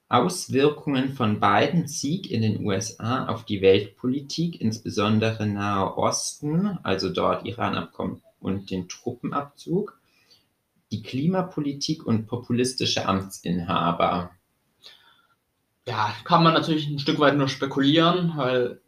Auswirkungen 0.07 1.13
von 1.13 1.39
Bidens 1.41 1.99
Sieg 1.99 2.31
in 2.31 2.41
den 2.41 2.65
USA 2.65 3.27
auf 3.27 3.43
die 3.43 3.61
Weltpolitik, 3.61 4.61
insbesondere 4.61 5.45
Nahe 5.45 5.97
Osten, 5.97 6.79
also 6.81 7.09
dort 7.09 7.45
Iran-Abkommen 7.45 8.21
und 8.39 8.71
den 8.71 8.87
Truppenabzug, 8.87 9.99
die 10.91 11.03
Klimapolitik 11.03 12.05
und 12.05 12.25
populistische 12.27 13.05
Amtsinhaber. 13.05 14.31
Ja, 15.87 16.13
kann 16.23 16.43
man 16.43 16.53
natürlich 16.53 16.87
ein 16.87 16.99
Stück 16.99 17.19
weit 17.19 17.35
nur 17.35 17.47
spekulieren, 17.47 18.33
weil 18.35 18.81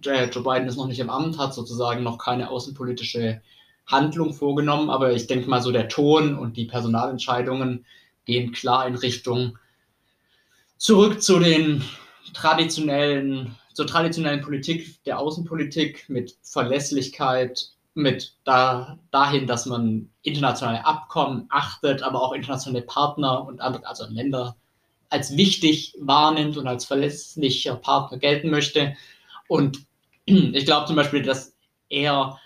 Joe 0.00 0.28
Biden 0.28 0.68
ist 0.68 0.76
noch 0.76 0.86
nicht 0.86 1.00
im 1.00 1.10
Amt, 1.10 1.38
hat 1.38 1.54
sozusagen 1.54 2.02
noch 2.02 2.18
keine 2.18 2.48
außenpolitische 2.48 3.42
Handlung 3.86 4.32
vorgenommen, 4.32 4.88
aber 4.88 5.12
ich 5.12 5.26
denke 5.26 5.48
mal 5.48 5.60
so 5.60 5.70
der 5.70 5.88
Ton 5.88 6.38
und 6.38 6.56
die 6.56 6.64
Personalentscheidungen 6.64 7.84
gehen 8.24 8.52
klar 8.52 8.86
in 8.86 8.94
Richtung 8.94 9.58
zurück 10.78 11.22
zu 11.22 11.38
den 11.38 11.84
traditionellen, 12.32 13.56
zur 13.74 13.86
traditionellen 13.86 14.40
Politik 14.40 15.02
der 15.04 15.18
Außenpolitik 15.18 16.08
mit 16.08 16.36
Verlässlichkeit, 16.42 17.73
mit 17.94 18.34
da, 18.44 18.98
dahin, 19.10 19.46
dass 19.46 19.66
man 19.66 20.10
internationale 20.22 20.84
Abkommen 20.84 21.46
achtet, 21.48 22.02
aber 22.02 22.22
auch 22.22 22.32
internationale 22.32 22.82
Partner 22.82 23.44
und 23.44 23.60
andere, 23.60 23.86
also 23.86 24.06
Länder 24.06 24.56
als 25.10 25.36
wichtig 25.36 25.94
wahrnimmt 26.00 26.56
und 26.56 26.66
als 26.66 26.84
verlässlicher 26.84 27.76
Partner 27.76 28.18
gelten 28.18 28.50
möchte. 28.50 28.96
Und 29.48 29.86
ich 30.24 30.64
glaube 30.64 30.86
zum 30.86 30.96
Beispiel, 30.96 31.22
dass 31.22 31.54
er 31.88 32.38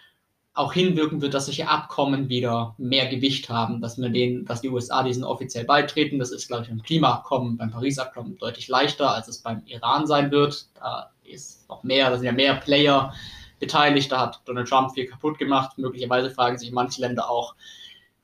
auch 0.58 0.72
hinwirken 0.72 1.22
wird, 1.22 1.34
dass 1.34 1.46
solche 1.46 1.68
Abkommen 1.68 2.28
wieder 2.28 2.74
mehr 2.78 3.06
Gewicht 3.06 3.48
haben, 3.48 3.80
dass 3.80 3.96
man 3.96 4.12
den, 4.12 4.44
dass 4.44 4.60
die 4.60 4.68
USA 4.68 5.04
diesen 5.04 5.22
offiziell 5.22 5.64
beitreten. 5.64 6.18
Das 6.18 6.32
ist, 6.32 6.48
glaube 6.48 6.64
ich, 6.64 6.68
beim 6.68 6.82
Klimaabkommen, 6.82 7.56
beim 7.56 7.70
Paris-Abkommen 7.70 8.36
deutlich 8.38 8.66
leichter, 8.66 9.14
als 9.14 9.28
es 9.28 9.38
beim 9.38 9.62
Iran 9.66 10.08
sein 10.08 10.32
wird. 10.32 10.66
Da 10.74 11.12
ist 11.22 11.68
noch 11.68 11.84
mehr, 11.84 12.10
da 12.10 12.16
sind 12.16 12.26
ja 12.26 12.32
mehr 12.32 12.56
Player 12.56 13.14
beteiligt. 13.58 14.10
Da 14.12 14.20
hat 14.20 14.40
Donald 14.44 14.68
Trump 14.68 14.92
viel 14.92 15.06
kaputt 15.06 15.38
gemacht. 15.38 15.76
Möglicherweise 15.78 16.30
fragen 16.30 16.58
sich 16.58 16.72
manche 16.72 17.00
Länder 17.00 17.28
auch. 17.28 17.54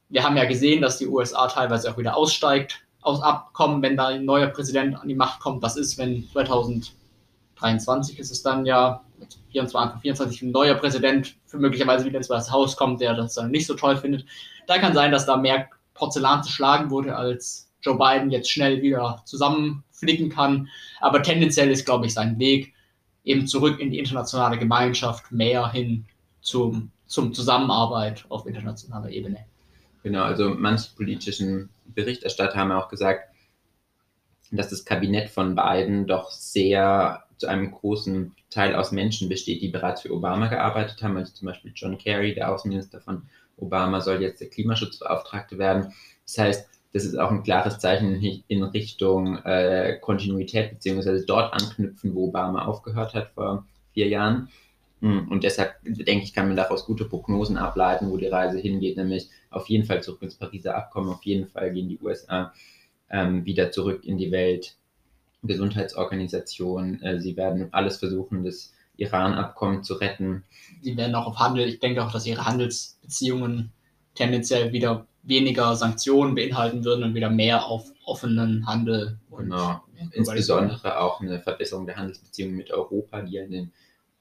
Wir 0.09 0.23
haben 0.23 0.37
ja 0.37 0.45
gesehen, 0.45 0.83
dass 0.83 0.99
die 0.99 1.07
USA 1.07 1.47
teilweise 1.49 1.91
auch 1.91 1.99
wieder 1.99 2.17
aussteigt 2.17 2.85
aus 3.01 3.21
Abkommen, 3.23 3.83
wenn 3.83 3.97
da 3.97 4.09
ein 4.09 4.25
neuer 4.25 4.47
Präsident 4.49 4.97
an 4.97 5.09
die 5.09 5.15
Macht 5.15 5.41
kommt. 5.41 5.63
Was 5.63 5.77
ist, 5.77 5.99
wenn 5.99 6.29
2023 6.33 8.19
ist 8.19 8.31
es 8.31 8.43
dann 8.43 8.65
ja, 8.65 9.05
24, 9.53 10.01
24 10.01 10.43
ein 10.43 10.51
neuer 10.51 10.75
Präsident 10.75 11.37
für 11.47 11.59
möglicherweise 11.59 12.05
wieder 12.05 12.19
ins 12.19 12.31
Weiße 12.31 12.51
Haus 12.51 12.77
kommt, 12.77 13.01
der 13.01 13.15
das 13.15 13.35
dann 13.35 13.51
nicht 13.51 13.67
so 13.67 13.75
toll 13.75 13.97
findet. 13.97 14.25
Da 14.67 14.79
kann 14.79 14.95
sein, 14.95 15.13
dass 15.13 15.27
da 15.27 15.37
mehr 15.37 15.69
Porzellan 15.95 16.43
zerschlagen 16.43 16.91
wurde, 16.91 17.15
als 17.15 17.71
Joe 17.83 17.97
Biden 17.97 18.31
jetzt 18.31 18.51
schnell 18.51 18.83
wieder 18.83 19.23
zusammenflicken 19.25 20.31
kann. 20.31 20.69
Aber 21.01 21.23
tendenziell 21.23 21.71
ist, 21.71 21.85
glaube 21.85 22.07
ich, 22.07 22.15
sein 22.15 22.39
Weg 22.39 22.74
eben 23.25 23.47
zurück 23.47 23.81
in 23.81 23.91
die 23.91 23.99
internationale 23.99 24.59
Gemeinschaft, 24.59 25.33
mehr 25.33 25.71
hin 25.73 26.05
zum, 26.41 26.91
zum 27.07 27.33
Zusammenarbeit 27.33 28.25
auf 28.29 28.47
internationaler 28.47 29.11
Ebene. 29.11 29.47
Genau, 30.03 30.23
also 30.23 30.51
manche 30.51 30.95
politischen 30.95 31.71
Berichterstatter 31.87 32.59
haben 32.59 32.73
auch 32.73 32.89
gesagt, 32.89 33.31
dass 34.51 34.69
das 34.69 34.85
Kabinett 34.85 35.31
von 35.31 35.55
Biden 35.55 36.07
doch 36.07 36.31
sehr 36.31 37.25
zu 37.39 37.47
einem 37.47 37.73
großen 37.73 38.35
Teil 38.51 38.75
aus 38.75 38.93
Menschen 38.93 39.29
besteht, 39.29 39.63
die 39.63 39.69
bereits 39.69 40.03
für 40.03 40.13
Obama 40.13 40.49
gearbeitet 40.49 41.03
haben. 41.03 41.17
Also 41.17 41.33
zum 41.33 41.47
Beispiel 41.47 41.73
John 41.75 41.99
Kerry, 41.99 42.35
der 42.35 42.53
Außenminister 42.53 43.01
von 43.01 43.23
Obama, 43.57 44.01
soll 44.01 44.23
jetzt 44.23 44.41
der 44.41 44.51
Klimaschutzbeauftragte 44.51 45.59
werden. 45.59 45.93
Das 46.27 46.39
heißt, 46.39 46.69
das 46.95 47.05
ist 47.05 47.19
auch 47.19 47.31
ein 47.33 47.43
klares 47.43 47.81
Zeichen 47.81 48.23
in 48.47 48.63
Richtung 48.63 49.37
äh, 49.45 49.99
Kontinuität, 50.01 50.71
beziehungsweise 50.71 51.27
dort 51.27 51.53
anknüpfen, 51.53 52.15
wo 52.15 52.29
Obama 52.29 52.67
aufgehört 52.67 53.15
hat 53.15 53.33
vor 53.35 53.67
vier 53.93 54.07
Jahren. 54.07 54.49
Hm, 55.01 55.27
und 55.29 55.43
deshalb 55.43 55.75
denke 55.83 56.23
ich, 56.23 56.33
kann 56.33 56.47
man 56.47 56.57
daraus 56.57 56.87
gute 56.87 57.05
Prognosen 57.05 57.57
ableiten, 57.57 58.13
wo 58.13 58.17
die 58.17 58.29
Reise 58.29 58.61
hingeht, 58.61 58.97
nämlich 58.97 59.29
auf 59.51 59.69
jeden 59.69 59.87
Fall 59.87 60.05
zurück 60.05 60.23
ins 60.23 60.37
Pariser 60.37 60.77
Abkommen, 60.77 61.11
auf 61.11 61.25
jeden 61.25 61.49
Fall 61.49 61.73
gehen 61.73 61.89
die 61.89 61.99
USA 61.99 62.53
ähm, 63.11 63.45
wieder 63.45 63.73
zurück 63.73 64.05
in 64.05 64.17
die 64.17 64.31
Weltgesundheitsorganisation. 64.31 67.03
Äh, 67.03 67.21
sie 67.21 67.37
werden 67.37 67.71
alles 67.73 67.97
versuchen, 67.97 68.45
das 68.45 68.73
Iran-Abkommen 68.99 69.83
zu 69.83 69.95
retten. 69.95 70.45
Sie 70.81 70.97
werden 70.97 71.17
auch 71.17 71.27
auf 71.27 71.41
Handel, 71.41 71.69
ich 71.69 71.81
denke 71.81 72.05
auch, 72.05 72.13
dass 72.13 72.25
ihre 72.25 72.47
Handelsbeziehungen 72.47 73.73
tendenziell 74.15 74.71
wieder 74.71 75.09
weniger 75.25 75.75
Sanktionen 75.77 76.35
beinhalten 76.35 76.85
würden 76.85 77.05
und 77.05 77.15
wieder 77.15 77.31
mehr 77.31 77.67
auf 77.67 77.93
offenen 78.05 78.67
Handel. 78.67 79.19
Genau. 79.37 79.83
Insbesondere 80.13 81.01
auch 81.01 81.21
eine 81.21 81.41
Verbesserung 81.41 81.87
der 81.87 81.97
Handelsbeziehungen 81.97 82.57
mit 82.57 82.71
Europa, 82.71 83.23
die 83.23 83.33
ja 83.33 83.45
in 83.45 83.51
den 83.51 83.73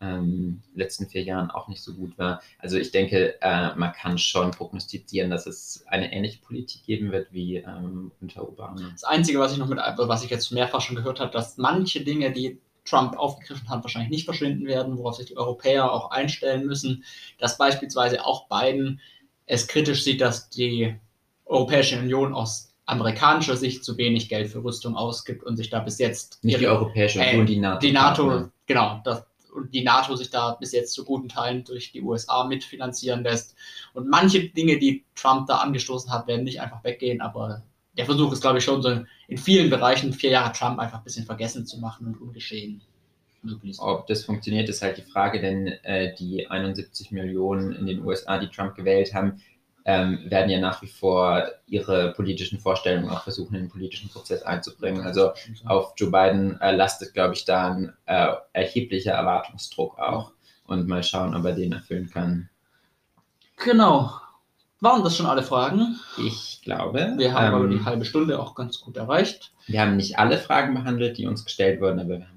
ähm, 0.04 0.62
letzten 0.76 1.08
vier 1.08 1.24
Jahren 1.24 1.50
auch 1.52 1.68
nicht 1.68 1.82
so 1.82 1.94
gut 1.94 2.18
war. 2.18 2.42
Also 2.60 2.78
ich 2.78 2.92
denke, 2.92 3.42
äh, 3.42 3.76
man 3.76 3.94
kann 3.94 4.18
schon 4.18 4.52
prognostizieren, 4.52 5.30
dass 5.30 5.46
es 5.46 5.86
eine 5.88 6.12
ähnliche 6.14 6.42
Politik 6.42 6.86
geben 6.86 7.12
wird 7.12 7.32
wie 7.32 7.58
ähm, 7.58 8.12
unter 8.22 8.48
Obama. 8.48 8.82
Das 8.92 9.04
Einzige, 9.04 9.40
was 9.40 9.54
ich 9.54 9.58
noch 9.58 9.68
mit, 9.68 9.80
was 9.80 10.24
ich 10.24 10.30
jetzt 10.30 10.52
mehrfach 10.52 10.82
schon 10.82 10.96
gehört 10.96 11.20
habe, 11.20 11.32
dass 11.32 11.58
manche 11.58 12.04
Dinge, 12.04 12.32
die 12.32 12.60
Trump 12.86 13.18
aufgegriffen 13.18 13.70
hat, 13.70 13.84
wahrscheinlich 13.84 14.12
nicht 14.12 14.26
verschwinden 14.26 14.66
werden, 14.66 14.98
worauf 14.98 15.16
sich 15.16 15.28
die 15.28 15.38
Europäer 15.38 15.90
auch 15.90 16.12
einstellen 16.12 16.66
müssen, 16.66 17.06
dass 17.40 17.58
beispielsweise 17.58 18.26
auch 18.26 18.50
Biden 18.50 19.00
es 19.46 19.68
kritisch 19.68 20.04
sieht, 20.04 20.22
dass 20.22 20.50
die 20.50 20.96
Europäische 21.46 22.00
Union 22.00 22.34
aus 22.34 22.74
amerikanischer 22.86 23.56
Sicht 23.56 23.84
zu 23.84 23.98
wenig 23.98 24.30
Geld 24.30 24.50
für 24.50 24.64
Rüstung 24.64 24.96
ausgibt 24.96 25.44
und 25.44 25.58
sich 25.58 25.70
da 25.70 25.80
bis 25.80 26.00
jetzt. 26.00 26.44
Nicht 26.44 26.60
die 26.60 26.68
Europäische 26.68 27.20
Union, 27.20 27.44
äh, 27.44 27.46
die 27.46 27.60
NATO. 27.60 27.80
Die 27.80 27.92
NATO, 27.92 28.50
genau, 28.66 29.02
das, 29.04 29.24
und 29.54 29.74
die 29.74 29.84
NATO 29.84 30.16
sich 30.16 30.30
da 30.30 30.54
bis 30.60 30.72
jetzt 30.72 30.94
zu 30.94 31.06
guten 31.06 31.30
Teilen 31.30 31.64
durch 31.64 31.92
die 31.92 32.02
USA 32.02 32.44
mitfinanzieren 32.44 33.24
lässt. 33.24 33.56
Und 33.94 34.10
manche 34.10 34.50
Dinge, 34.50 34.80
die 34.80 35.06
Trump 35.16 35.48
da 35.48 35.58
angestoßen 35.58 36.12
hat, 36.12 36.28
werden 36.28 36.44
nicht 36.44 36.60
einfach 36.60 36.84
weggehen, 36.84 37.22
aber 37.22 37.64
der 37.96 38.06
Versuch 38.06 38.34
ist, 38.34 38.42
glaube 38.42 38.58
ich, 38.58 38.64
schon 38.64 38.82
so 38.82 39.04
in 39.28 39.38
vielen 39.38 39.70
Bereichen 39.70 40.14
vier 40.14 40.32
Jahre 40.32 40.52
Trump 40.52 40.80
einfach 40.80 40.98
ein 40.98 41.04
bisschen 41.04 41.26
vergessen 41.26 41.66
zu 41.66 41.80
machen 41.80 42.08
und 42.08 42.20
ungeschehen. 42.20 42.82
Ob 43.80 44.08
das 44.08 44.26
funktioniert, 44.26 44.70
ist 44.70 44.82
halt 44.82 44.98
die 44.98 45.02
Frage, 45.02 45.42
denn 45.42 45.68
äh, 45.68 46.16
die 46.16 46.50
71 46.50 47.12
Millionen 47.12 47.74
in 47.74 47.86
den 47.86 48.04
USA, 48.04 48.38
die 48.38 48.48
Trump 48.48 48.76
gewählt 48.76 49.14
haben, 49.14 49.42
ähm, 49.86 50.20
werden 50.26 50.50
ja 50.50 50.60
nach 50.60 50.82
wie 50.82 50.88
vor 50.88 51.46
ihre 51.68 52.14
politischen 52.14 52.60
Vorstellungen 52.60 53.10
auch 53.10 53.24
versuchen, 53.24 53.56
in 53.56 53.64
den 53.64 53.70
politischen 53.70 54.10
Prozess 54.10 54.44
einzubringen. 54.44 55.02
Also 55.02 55.32
auf 55.66 55.94
Joe 55.98 56.10
Biden 56.10 56.60
äh, 56.62 56.74
lastet, 56.76 57.14
glaube 57.14 57.34
ich, 57.34 57.46
da 57.46 57.72
ein 57.72 57.94
äh, 58.06 58.34
erheblicher 58.54 59.12
Erwartungsdruck 59.12 60.00
auch. 60.00 60.32
Und 60.66 60.88
mal 60.88 61.04
schauen, 61.04 61.36
ob 61.36 61.44
er 61.44 61.52
den 61.52 61.74
erfüllen 61.74 62.10
kann. 62.10 62.50
Genau. 63.58 64.12
Waren 64.80 65.04
das 65.04 65.16
schon 65.16 65.26
alle 65.26 65.44
Fragen? 65.44 66.00
Ich 66.18 66.62
glaube. 66.64 67.14
Wir 67.18 67.34
haben 67.34 67.48
ähm, 67.48 67.54
aber 67.54 67.68
die 67.68 67.84
halbe 67.84 68.06
Stunde 68.06 68.40
auch 68.40 68.56
ganz 68.56 68.80
gut 68.80 68.98
erreicht. 68.98 69.52
Wir 69.68 69.82
haben 69.82 69.98
nicht 69.98 70.20
alle 70.20 70.38
Fragen 70.38 70.74
behandelt, 70.74 71.18
die 71.18 71.26
uns 71.26 71.44
gestellt 71.46 71.80
wurden, 71.82 72.00
aber 72.00 72.20
wir 72.20 72.28
haben 72.28 72.33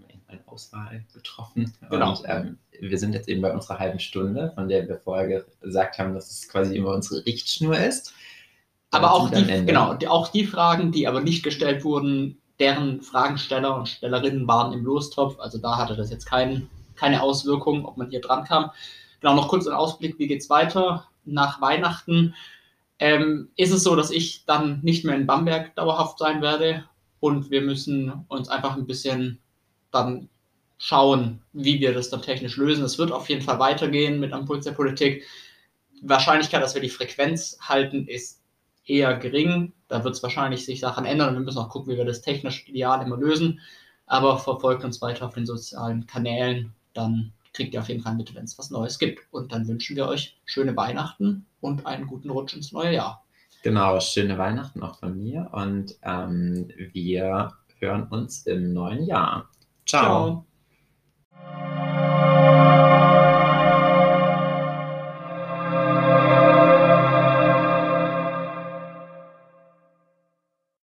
Auswahl 0.56 1.04
getroffen. 1.12 1.72
Genau. 1.90 2.10
Und 2.10 2.22
ähm, 2.26 2.58
wir 2.80 2.98
sind 2.98 3.12
jetzt 3.12 3.28
eben 3.28 3.42
bei 3.42 3.52
unserer 3.52 3.78
halben 3.78 4.00
Stunde, 4.00 4.52
von 4.54 4.68
der 4.68 4.88
wir 4.88 4.96
vorher 4.96 5.44
gesagt 5.60 5.98
haben, 5.98 6.14
dass 6.14 6.30
es 6.30 6.48
quasi 6.48 6.76
immer 6.76 6.94
unsere 6.94 7.24
Richtschnur 7.26 7.78
ist. 7.78 8.14
Aber 8.90 9.12
auch 9.12 9.30
die, 9.30 9.44
genau, 9.44 9.94
die, 9.94 10.08
auch 10.08 10.28
die 10.28 10.46
Fragen, 10.46 10.92
die 10.92 11.06
aber 11.06 11.20
nicht 11.20 11.42
gestellt 11.42 11.84
wurden, 11.84 12.38
deren 12.58 13.02
Fragensteller 13.02 13.76
und 13.76 13.88
Stellerinnen 13.88 14.48
waren 14.48 14.72
im 14.72 14.84
Lostopf. 14.84 15.38
Also 15.38 15.58
da 15.58 15.76
hatte 15.76 15.96
das 15.96 16.10
jetzt 16.10 16.24
kein, 16.24 16.70
keine 16.94 17.22
Auswirkung, 17.22 17.84
ob 17.84 17.98
man 17.98 18.08
hier 18.08 18.22
dran 18.22 18.44
kam. 18.44 18.70
Genau, 19.20 19.34
noch 19.34 19.48
kurz 19.48 19.66
ein 19.66 19.74
Ausblick, 19.74 20.18
wie 20.18 20.26
geht 20.26 20.40
es 20.40 20.48
weiter 20.48 21.06
nach 21.26 21.60
Weihnachten? 21.60 22.34
Ähm, 22.98 23.50
ist 23.56 23.72
es 23.72 23.82
so, 23.82 23.94
dass 23.94 24.10
ich 24.10 24.46
dann 24.46 24.80
nicht 24.82 25.04
mehr 25.04 25.16
in 25.16 25.26
Bamberg 25.26 25.74
dauerhaft 25.74 26.18
sein 26.18 26.40
werde 26.40 26.84
und 27.20 27.50
wir 27.50 27.60
müssen 27.60 28.24
uns 28.28 28.48
einfach 28.48 28.76
ein 28.76 28.86
bisschen 28.86 29.38
dann 29.90 30.28
schauen, 30.78 31.42
wie 31.52 31.80
wir 31.80 31.94
das 31.94 32.10
dann 32.10 32.22
technisch 32.22 32.56
lösen. 32.56 32.84
Es 32.84 32.98
wird 32.98 33.12
auf 33.12 33.28
jeden 33.28 33.42
Fall 33.42 33.58
weitergehen 33.58 34.20
mit 34.20 34.32
am 34.32 34.44
Puls 34.44 34.64
der 34.64 34.72
Politik. 34.72 35.24
Die 36.02 36.08
Wahrscheinlichkeit, 36.08 36.62
dass 36.62 36.74
wir 36.74 36.82
die 36.82 36.90
Frequenz 36.90 37.58
halten, 37.60 38.06
ist 38.06 38.42
eher 38.84 39.16
gering. 39.16 39.72
Da 39.88 40.04
wird 40.04 40.14
es 40.14 40.22
wahrscheinlich 40.22 40.64
sich 40.64 40.80
Sachen 40.80 41.04
ändern 41.04 41.30
und 41.30 41.34
wir 41.36 41.44
müssen 41.44 41.58
auch 41.58 41.70
gucken, 41.70 41.92
wie 41.92 41.96
wir 41.96 42.04
das 42.04 42.20
technisch 42.20 42.68
ideal 42.68 43.04
immer 43.04 43.16
lösen. 43.16 43.60
Aber 44.06 44.38
verfolgt 44.38 44.84
uns 44.84 45.00
weiter 45.02 45.26
auf 45.26 45.34
den 45.34 45.46
sozialen 45.46 46.06
Kanälen, 46.06 46.72
dann 46.94 47.32
kriegt 47.52 47.74
ihr 47.74 47.80
auf 47.80 47.88
jeden 47.88 48.02
Fall 48.02 48.14
mit, 48.14 48.34
wenn 48.34 48.44
es 48.44 48.58
was 48.58 48.70
Neues 48.70 48.98
gibt. 48.98 49.22
Und 49.32 49.52
dann 49.52 49.66
wünschen 49.66 49.96
wir 49.96 50.06
euch 50.06 50.38
schöne 50.44 50.76
Weihnachten 50.76 51.46
und 51.60 51.86
einen 51.86 52.06
guten 52.06 52.30
Rutsch 52.30 52.54
ins 52.54 52.72
neue 52.72 52.94
Jahr. 52.94 53.24
Genau, 53.62 53.98
schöne 53.98 54.38
Weihnachten 54.38 54.82
auch 54.82 54.98
von 54.98 55.18
mir 55.18 55.48
und 55.52 55.96
ähm, 56.02 56.68
wir 56.92 57.52
hören 57.80 58.04
uns 58.08 58.46
im 58.46 58.72
neuen 58.72 59.04
Jahr. 59.06 59.48
Ciao. 59.86 60.04
Ciao. 60.04 60.46
Thank 61.54 61.80
you. 61.80 61.85